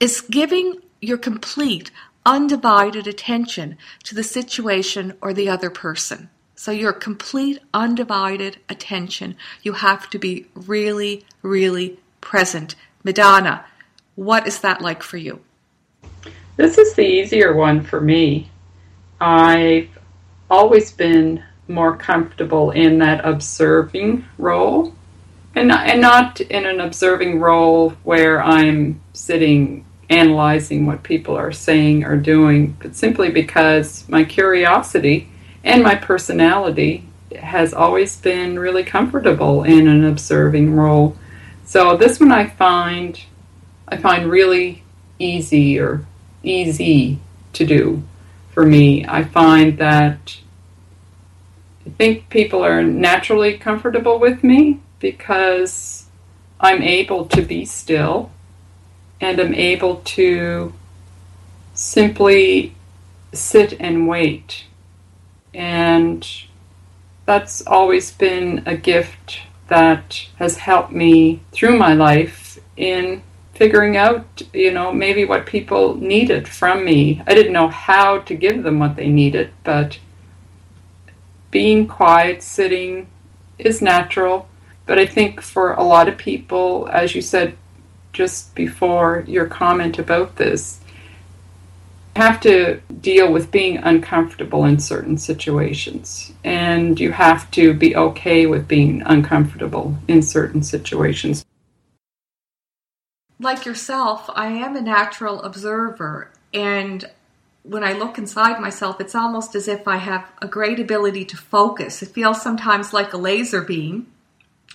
is 0.00 0.20
giving 0.20 0.80
your 1.00 1.18
complete, 1.18 1.90
undivided 2.24 3.06
attention 3.06 3.76
to 4.04 4.14
the 4.14 4.22
situation 4.22 5.14
or 5.20 5.32
the 5.32 5.48
other 5.48 5.70
person. 5.70 6.30
So, 6.58 6.72
your 6.72 6.94
complete, 6.94 7.60
undivided 7.74 8.58
attention. 8.68 9.36
You 9.62 9.74
have 9.74 10.08
to 10.10 10.18
be 10.18 10.46
really, 10.54 11.24
really 11.42 11.98
present. 12.22 12.74
Madonna, 13.04 13.66
what 14.14 14.46
is 14.46 14.60
that 14.60 14.80
like 14.80 15.02
for 15.02 15.18
you? 15.18 15.40
This 16.56 16.78
is 16.78 16.94
the 16.94 17.06
easier 17.06 17.54
one 17.54 17.82
for 17.82 18.00
me. 18.00 18.50
I've 19.20 19.90
always 20.50 20.92
been 20.92 21.42
more 21.68 21.96
comfortable 21.96 22.70
in 22.70 22.98
that 22.98 23.24
observing 23.24 24.24
role. 24.38 24.94
And, 25.54 25.72
and 25.72 26.02
not 26.02 26.40
in 26.40 26.66
an 26.66 26.80
observing 26.80 27.40
role 27.40 27.90
where 28.04 28.42
I'm 28.42 29.00
sitting 29.14 29.86
analyzing 30.10 30.86
what 30.86 31.02
people 31.02 31.36
are 31.36 31.52
saying 31.52 32.04
or 32.04 32.16
doing, 32.16 32.76
but 32.80 32.94
simply 32.94 33.30
because 33.30 34.08
my 34.08 34.22
curiosity 34.24 35.28
and 35.64 35.82
my 35.82 35.94
personality 35.94 37.08
has 37.40 37.74
always 37.74 38.16
been 38.16 38.58
really 38.58 38.84
comfortable 38.84 39.64
in 39.64 39.88
an 39.88 40.04
observing 40.04 40.74
role. 40.74 41.16
So 41.64 41.96
this 41.96 42.20
one 42.20 42.32
I 42.32 42.46
find 42.46 43.20
I 43.88 43.96
find 43.96 44.30
really 44.30 44.82
easy 45.18 45.78
or 45.78 46.04
easy 46.42 47.18
to 47.52 47.64
do 47.64 48.02
for 48.52 48.64
me. 48.64 49.04
I 49.06 49.24
find 49.24 49.78
that 49.78 50.38
I 51.86 51.90
think 51.90 52.28
people 52.30 52.64
are 52.64 52.82
naturally 52.82 53.56
comfortable 53.58 54.18
with 54.18 54.42
me 54.42 54.80
because 54.98 56.06
I'm 56.58 56.82
able 56.82 57.26
to 57.26 57.42
be 57.42 57.64
still 57.64 58.30
and 59.20 59.38
I'm 59.38 59.54
able 59.54 59.96
to 59.96 60.72
simply 61.74 62.74
sit 63.32 63.74
and 63.78 64.08
wait. 64.08 64.64
And 65.54 66.26
that's 67.24 67.66
always 67.66 68.10
been 68.10 68.62
a 68.66 68.76
gift 68.76 69.40
that 69.68 70.26
has 70.36 70.56
helped 70.56 70.92
me 70.92 71.40
through 71.52 71.78
my 71.78 71.94
life 71.94 72.58
in 72.76 73.22
figuring 73.54 73.96
out, 73.96 74.42
you 74.52 74.72
know, 74.72 74.92
maybe 74.92 75.24
what 75.24 75.46
people 75.46 75.96
needed 75.96 76.46
from 76.46 76.84
me. 76.84 77.22
I 77.26 77.34
didn't 77.34 77.52
know 77.52 77.68
how 77.68 78.18
to 78.18 78.34
give 78.34 78.62
them 78.62 78.78
what 78.78 78.96
they 78.96 79.08
needed, 79.08 79.50
but 79.64 79.98
being 81.50 81.86
quiet, 81.86 82.42
sitting 82.42 83.08
is 83.58 83.80
natural. 83.82 84.48
But 84.86 84.98
I 84.98 85.06
think 85.06 85.40
for 85.40 85.72
a 85.72 85.82
lot 85.82 86.08
of 86.08 86.16
people, 86.16 86.88
as 86.92 87.14
you 87.14 87.22
said 87.22 87.56
just 88.12 88.54
before 88.54 89.24
your 89.26 89.46
comment 89.46 89.98
about 89.98 90.36
this, 90.36 90.80
have 92.16 92.40
to 92.40 92.80
deal 93.00 93.30
with 93.30 93.50
being 93.50 93.76
uncomfortable 93.78 94.64
in 94.64 94.78
certain 94.78 95.18
situations. 95.18 96.32
And 96.42 96.98
you 96.98 97.12
have 97.12 97.50
to 97.52 97.74
be 97.74 97.94
okay 97.94 98.46
with 98.46 98.66
being 98.66 99.02
uncomfortable 99.02 99.98
in 100.08 100.22
certain 100.22 100.62
situations. 100.62 101.44
Like 103.38 103.66
yourself, 103.66 104.30
I 104.34 104.46
am 104.46 104.76
a 104.76 104.80
natural 104.80 105.42
observer. 105.42 106.30
And 106.54 107.10
when 107.68 107.82
I 107.82 107.92
look 107.92 108.18
inside 108.18 108.60
myself, 108.60 109.00
it's 109.00 109.14
almost 109.14 109.54
as 109.54 109.68
if 109.68 109.88
I 109.88 109.96
have 109.96 110.30
a 110.40 110.46
great 110.46 110.78
ability 110.78 111.24
to 111.26 111.36
focus. 111.36 112.02
It 112.02 112.10
feels 112.10 112.40
sometimes 112.40 112.92
like 112.92 113.12
a 113.12 113.16
laser 113.16 113.62
beam. 113.62 114.12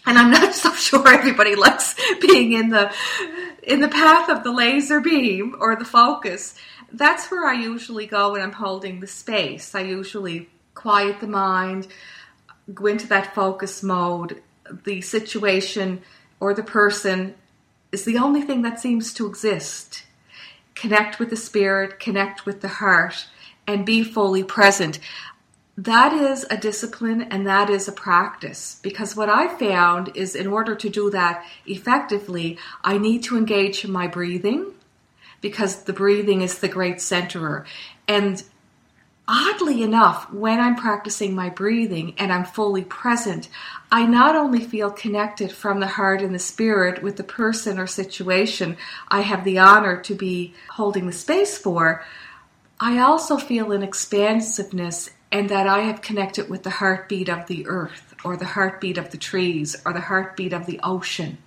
And 0.06 0.18
I'm 0.18 0.32
not 0.32 0.54
so 0.64 0.74
sure 0.74 1.08
everybody 1.08 1.56
likes 1.56 1.96
being 2.20 2.54
in 2.54 2.70
the 2.70 2.94
in 3.64 3.80
the 3.80 3.88
path 3.88 4.28
of 4.30 4.44
the 4.44 4.52
laser 4.52 5.00
beam 5.00 5.56
or 5.60 5.76
the 5.76 5.86
focus 5.86 6.56
that's 6.94 7.32
where 7.32 7.48
I 7.48 7.54
usually 7.54 8.06
go 8.06 8.34
when 8.34 8.42
I'm 8.42 8.52
holding 8.52 9.00
the 9.00 9.08
space. 9.08 9.74
I 9.76 9.82
usually 9.82 10.50
quiet 10.74 11.20
the 11.20 11.28
mind, 11.28 11.88
go 12.74 12.88
into 12.88 13.08
that 13.08 13.34
focus 13.34 13.82
mode. 13.82 14.42
The 14.84 15.02
situation 15.02 16.02
or 16.40 16.54
the 16.54 16.64
person 16.64 17.36
is 17.92 18.06
the 18.06 18.18
only 18.18 18.42
thing 18.42 18.62
that 18.62 18.80
seems 18.80 19.14
to 19.16 19.28
exist. 19.28 20.04
Connect 20.82 21.20
with 21.20 21.30
the 21.30 21.38
spirit, 21.38 22.00
connect 22.00 22.48
with 22.48 22.62
the 22.62 22.68
heart, 22.68 23.28
and 23.68 23.86
be 23.86 24.04
fully 24.04 24.44
present. 24.44 24.98
That 25.78 26.12
is 26.12 26.44
a 26.50 26.58
discipline 26.58 27.22
and 27.22 27.46
that 27.46 27.70
is 27.70 27.88
a 27.88 27.92
practice 27.92 28.80
because 28.82 29.16
what 29.16 29.30
I 29.30 29.48
found 29.60 30.10
is 30.16 30.36
in 30.36 30.48
order 30.48 30.74
to 30.74 30.90
do 30.90 31.12
that 31.12 31.46
effectively, 31.68 32.58
I 32.84 32.98
need 32.98 33.22
to 33.26 33.38
engage 33.38 33.86
my 33.86 34.08
breathing 34.08 34.74
because 35.40 35.84
the 35.84 35.94
breathing 35.94 36.42
is 36.42 36.58
the 36.58 36.68
great 36.68 36.98
centerer. 36.98 37.66
And 38.08 38.44
oddly 39.32 39.82
enough, 39.82 40.30
when 40.34 40.60
I'm 40.60 40.76
practicing 40.76 41.34
my 41.34 41.50
breathing 41.50 42.16
and 42.18 42.34
I'm 42.34 42.44
fully 42.44 42.84
present, 42.84 43.48
I 43.90 44.06
not 44.06 44.36
only 44.36 44.60
feel 44.60 44.92
connected 44.92 45.54
from 45.54 45.80
the 45.80 45.88
heart 45.88 46.22
and 46.22 46.36
the 46.36 46.40
spirit 46.40 47.02
with 47.02 47.16
the 47.16 47.24
person 47.24 47.80
or 47.80 47.88
situation 47.88 48.76
I 49.08 49.22
have 49.22 49.46
the 49.46 49.60
honor 49.60 50.02
to 50.02 50.16
be 50.16 50.54
holding 50.70 51.08
the 51.08 51.14
space 51.14 51.58
for, 51.58 52.04
I 52.78 53.00
also 53.00 53.38
feel 53.38 53.72
an 53.72 53.84
expansiveness 53.84 55.10
and 55.32 55.48
that 55.48 55.66
I 55.66 55.80
have 55.80 56.02
connected 56.02 56.50
with 56.50 56.64
the 56.64 56.70
heartbeat 56.70 57.30
of 57.30 57.48
the 57.48 57.68
earth 57.68 58.14
or 58.26 58.36
the 58.36 58.46
heartbeat 58.46 58.98
of 58.98 59.12
the 59.12 59.18
trees 59.18 59.82
or 59.86 59.94
the 59.94 60.02
heartbeat 60.02 60.52
of 60.52 60.66
the 60.66 60.82
ocean. 60.84 61.38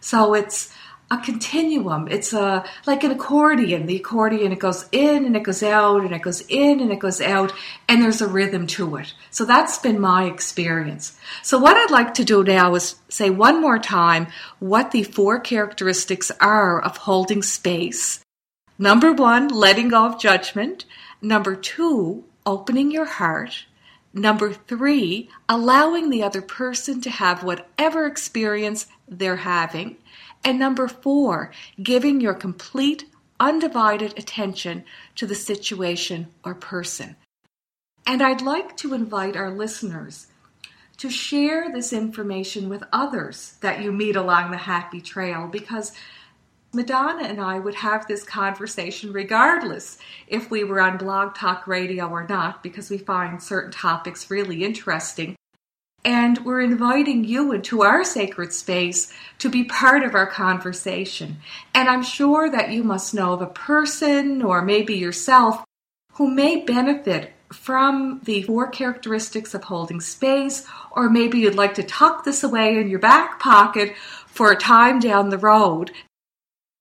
So 0.00 0.32
it's 0.32 0.72
a 1.10 1.18
continuum. 1.18 2.06
It's 2.08 2.32
a 2.32 2.64
like 2.86 3.02
an 3.02 3.12
accordion. 3.12 3.86
The 3.86 3.96
accordion 3.96 4.52
it 4.52 4.58
goes 4.58 4.86
in 4.92 5.24
and 5.24 5.36
it 5.36 5.42
goes 5.42 5.62
out 5.62 6.02
and 6.02 6.14
it 6.14 6.22
goes 6.22 6.42
in 6.48 6.80
and 6.80 6.92
it 6.92 6.98
goes 6.98 7.20
out 7.20 7.52
and 7.88 8.02
there's 8.02 8.20
a 8.20 8.28
rhythm 8.28 8.66
to 8.68 8.96
it. 8.96 9.14
So 9.30 9.44
that's 9.44 9.78
been 9.78 10.00
my 10.00 10.24
experience. 10.24 11.18
So 11.42 11.58
what 11.58 11.76
I'd 11.76 11.90
like 11.90 12.14
to 12.14 12.24
do 12.24 12.44
now 12.44 12.74
is 12.74 12.96
say 13.08 13.30
one 13.30 13.60
more 13.60 13.78
time 13.78 14.26
what 14.58 14.90
the 14.90 15.02
four 15.02 15.40
characteristics 15.40 16.30
are 16.40 16.80
of 16.80 16.98
holding 16.98 17.42
space. 17.42 18.22
Number 18.80 19.12
1, 19.12 19.48
letting 19.48 19.88
go 19.88 20.06
of 20.06 20.20
judgment. 20.20 20.84
Number 21.20 21.56
2, 21.56 22.22
opening 22.46 22.92
your 22.92 23.06
heart. 23.06 23.64
Number 24.14 24.52
3, 24.52 25.28
allowing 25.48 26.10
the 26.10 26.22
other 26.22 26.40
person 26.40 27.00
to 27.00 27.10
have 27.10 27.42
whatever 27.42 28.06
experience 28.06 28.86
they're 29.08 29.36
having. 29.36 29.96
And 30.44 30.58
number 30.58 30.88
four, 30.88 31.52
giving 31.82 32.20
your 32.20 32.34
complete, 32.34 33.04
undivided 33.40 34.18
attention 34.18 34.84
to 35.16 35.26
the 35.26 35.34
situation 35.34 36.28
or 36.44 36.54
person. 36.54 37.16
And 38.06 38.22
I'd 38.22 38.40
like 38.40 38.76
to 38.78 38.94
invite 38.94 39.36
our 39.36 39.50
listeners 39.50 40.28
to 40.98 41.10
share 41.10 41.70
this 41.72 41.92
information 41.92 42.68
with 42.68 42.82
others 42.92 43.56
that 43.60 43.82
you 43.82 43.92
meet 43.92 44.16
along 44.16 44.50
the 44.50 44.56
happy 44.56 45.00
trail 45.00 45.46
because 45.46 45.92
Madonna 46.72 47.24
and 47.24 47.40
I 47.40 47.58
would 47.58 47.76
have 47.76 48.06
this 48.06 48.24
conversation 48.24 49.12
regardless 49.12 49.98
if 50.26 50.50
we 50.50 50.64
were 50.64 50.80
on 50.80 50.98
Blog 50.98 51.34
Talk 51.34 51.66
Radio 51.66 52.08
or 52.08 52.26
not 52.26 52.62
because 52.62 52.90
we 52.90 52.98
find 52.98 53.42
certain 53.42 53.70
topics 53.70 54.30
really 54.30 54.64
interesting 54.64 55.34
and 56.04 56.44
we're 56.44 56.60
inviting 56.60 57.24
you 57.24 57.52
into 57.52 57.82
our 57.82 58.04
sacred 58.04 58.52
space 58.52 59.12
to 59.38 59.48
be 59.48 59.64
part 59.64 60.02
of 60.02 60.14
our 60.14 60.26
conversation. 60.26 61.36
And 61.74 61.88
I'm 61.88 62.02
sure 62.02 62.50
that 62.50 62.70
you 62.70 62.84
must 62.84 63.14
know 63.14 63.32
of 63.32 63.42
a 63.42 63.46
person 63.46 64.42
or 64.42 64.62
maybe 64.62 64.94
yourself 64.94 65.64
who 66.14 66.30
may 66.30 66.64
benefit 66.64 67.32
from 67.52 68.20
the 68.24 68.42
four 68.42 68.68
characteristics 68.68 69.54
of 69.54 69.64
holding 69.64 70.00
space, 70.00 70.66
or 70.90 71.08
maybe 71.08 71.38
you'd 71.38 71.54
like 71.54 71.74
to 71.74 71.82
tuck 71.82 72.24
this 72.24 72.42
away 72.42 72.78
in 72.78 72.90
your 72.90 72.98
back 72.98 73.40
pocket 73.40 73.94
for 74.26 74.52
a 74.52 74.56
time 74.56 74.98
down 74.98 75.30
the 75.30 75.38
road 75.38 75.90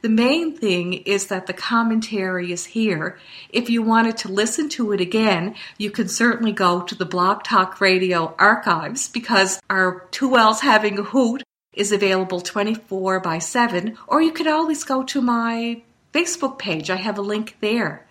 the 0.01 0.09
main 0.09 0.55
thing 0.55 0.93
is 0.93 1.27
that 1.27 1.47
the 1.47 1.53
commentary 1.53 2.51
is 2.51 2.65
here. 2.65 3.17
If 3.49 3.67
you 3.69 3.81
wanted 3.81 4.15
to 4.17 4.31
listen 4.31 4.69
to 4.69 4.91
it 4.91 5.01
again, 5.01 5.55
you 5.79 5.89
can 5.89 6.07
certainly 6.07 6.51
go 6.51 6.81
to 6.81 6.93
the 6.93 7.05
Blog 7.05 7.43
Talk 7.43 7.81
Radio 7.81 8.35
archives 8.37 9.09
because 9.09 9.59
our 9.71 10.07
Two 10.11 10.37
Owls 10.37 10.61
Having 10.61 10.99
a 10.99 11.03
Hoot 11.03 11.41
is 11.73 11.91
available 11.91 12.41
24 12.41 13.19
by 13.21 13.39
7, 13.39 13.97
or 14.07 14.21
you 14.21 14.31
can 14.31 14.47
always 14.47 14.83
go 14.83 15.03
to 15.03 15.21
my 15.21 15.81
Facebook 16.13 16.59
page. 16.59 16.91
I 16.91 16.97
have 16.97 17.17
a 17.17 17.21
link 17.23 17.57
there. 17.59 18.05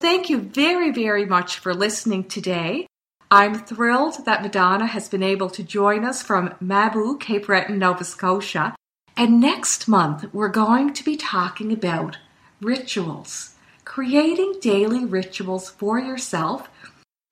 Thank 0.00 0.28
you 0.28 0.40
very, 0.40 0.90
very 0.90 1.24
much 1.24 1.58
for 1.58 1.72
listening 1.72 2.24
today. 2.24 2.86
I'm 3.30 3.54
thrilled 3.54 4.24
that 4.24 4.42
Madonna 4.42 4.86
has 4.86 5.08
been 5.08 5.22
able 5.22 5.50
to 5.50 5.62
join 5.62 6.04
us 6.04 6.22
from 6.22 6.54
Mabou, 6.60 7.18
Cape 7.18 7.46
Breton, 7.46 7.78
Nova 7.78 8.04
Scotia. 8.04 8.74
And 9.18 9.40
next 9.40 9.88
month, 9.88 10.26
we're 10.34 10.48
going 10.48 10.92
to 10.92 11.02
be 11.02 11.16
talking 11.16 11.72
about 11.72 12.18
rituals, 12.60 13.54
creating 13.86 14.58
daily 14.60 15.06
rituals 15.06 15.70
for 15.70 15.98
yourself. 15.98 16.68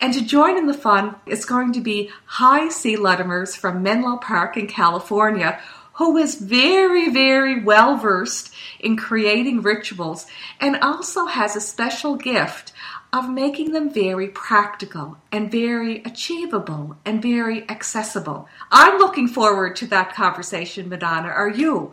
And 0.00 0.14
to 0.14 0.24
join 0.24 0.56
in 0.56 0.66
the 0.66 0.72
fun 0.72 1.16
is 1.26 1.44
going 1.44 1.74
to 1.74 1.82
be 1.82 2.10
High 2.24 2.70
C. 2.70 2.96
Ludimers 2.96 3.54
from 3.54 3.82
Menlo 3.82 4.16
Park 4.16 4.56
in 4.56 4.66
California, 4.66 5.60
who 5.94 6.16
is 6.16 6.36
very, 6.36 7.10
very 7.10 7.62
well 7.62 7.98
versed 7.98 8.50
in 8.80 8.96
creating 8.96 9.60
rituals 9.60 10.26
and 10.60 10.76
also 10.76 11.26
has 11.26 11.54
a 11.54 11.60
special 11.60 12.16
gift 12.16 12.72
of 13.14 13.30
making 13.30 13.70
them 13.70 13.88
very 13.88 14.26
practical 14.26 15.16
and 15.30 15.48
very 15.48 16.02
achievable 16.02 16.96
and 17.04 17.22
very 17.22 17.66
accessible. 17.70 18.48
I'm 18.72 18.98
looking 18.98 19.28
forward 19.28 19.76
to 19.76 19.86
that 19.86 20.12
conversation, 20.12 20.88
Madonna. 20.88 21.28
Are 21.28 21.48
you? 21.48 21.92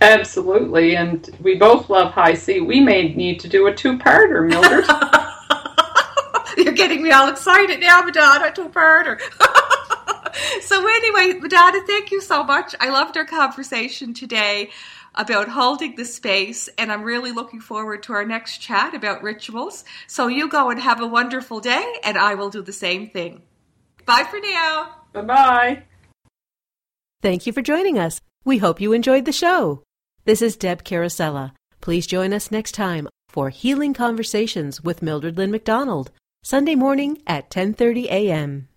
Absolutely, 0.00 0.96
and 0.96 1.30
we 1.40 1.54
both 1.54 1.88
love 1.88 2.10
High 2.10 2.34
C. 2.34 2.60
We 2.60 2.80
may 2.80 3.14
need 3.14 3.38
to 3.40 3.48
do 3.48 3.68
a 3.68 3.74
two-parter, 3.74 4.44
Mildred. 4.48 4.86
You're 6.58 6.74
getting 6.74 7.00
me 7.00 7.12
all 7.12 7.28
excited 7.28 7.78
now, 7.78 8.02
Madonna, 8.02 8.50
to 8.50 8.68
further. 8.70 9.20
so 10.62 10.80
anyway, 10.80 11.38
Madonna, 11.38 11.86
thank 11.86 12.10
you 12.10 12.20
so 12.20 12.42
much. 12.42 12.74
I 12.80 12.90
loved 12.90 13.16
our 13.16 13.24
conversation 13.24 14.14
today 14.14 14.70
about 15.16 15.48
holding 15.48 15.96
the 15.96 16.04
space, 16.04 16.68
and 16.78 16.92
I'm 16.92 17.02
really 17.02 17.32
looking 17.32 17.60
forward 17.60 18.02
to 18.04 18.12
our 18.12 18.24
next 18.24 18.58
chat 18.58 18.94
about 18.94 19.22
rituals. 19.22 19.84
So 20.06 20.26
you 20.26 20.48
go 20.48 20.70
and 20.70 20.80
have 20.80 21.00
a 21.00 21.06
wonderful 21.06 21.60
day, 21.60 21.84
and 22.04 22.18
I 22.18 22.34
will 22.34 22.50
do 22.50 22.62
the 22.62 22.72
same 22.72 23.08
thing. 23.08 23.42
Bye 24.04 24.26
for 24.30 24.40
now. 24.40 24.96
Bye 25.12 25.22
bye. 25.22 25.82
Thank 27.22 27.46
you 27.46 27.52
for 27.52 27.62
joining 27.62 27.98
us. 27.98 28.20
We 28.44 28.58
hope 28.58 28.80
you 28.80 28.92
enjoyed 28.92 29.24
the 29.24 29.32
show. 29.32 29.82
This 30.24 30.42
is 30.42 30.56
Deb 30.56 30.84
Carosella. 30.84 31.52
Please 31.80 32.06
join 32.06 32.32
us 32.32 32.50
next 32.50 32.72
time 32.72 33.08
for 33.28 33.50
Healing 33.50 33.94
Conversations 33.94 34.82
with 34.82 35.02
Mildred 35.02 35.36
Lynn 35.36 35.50
McDonald, 35.50 36.10
Sunday 36.42 36.74
morning 36.74 37.22
at 37.26 37.50
10:30 37.50 38.04
a.m. 38.04 38.68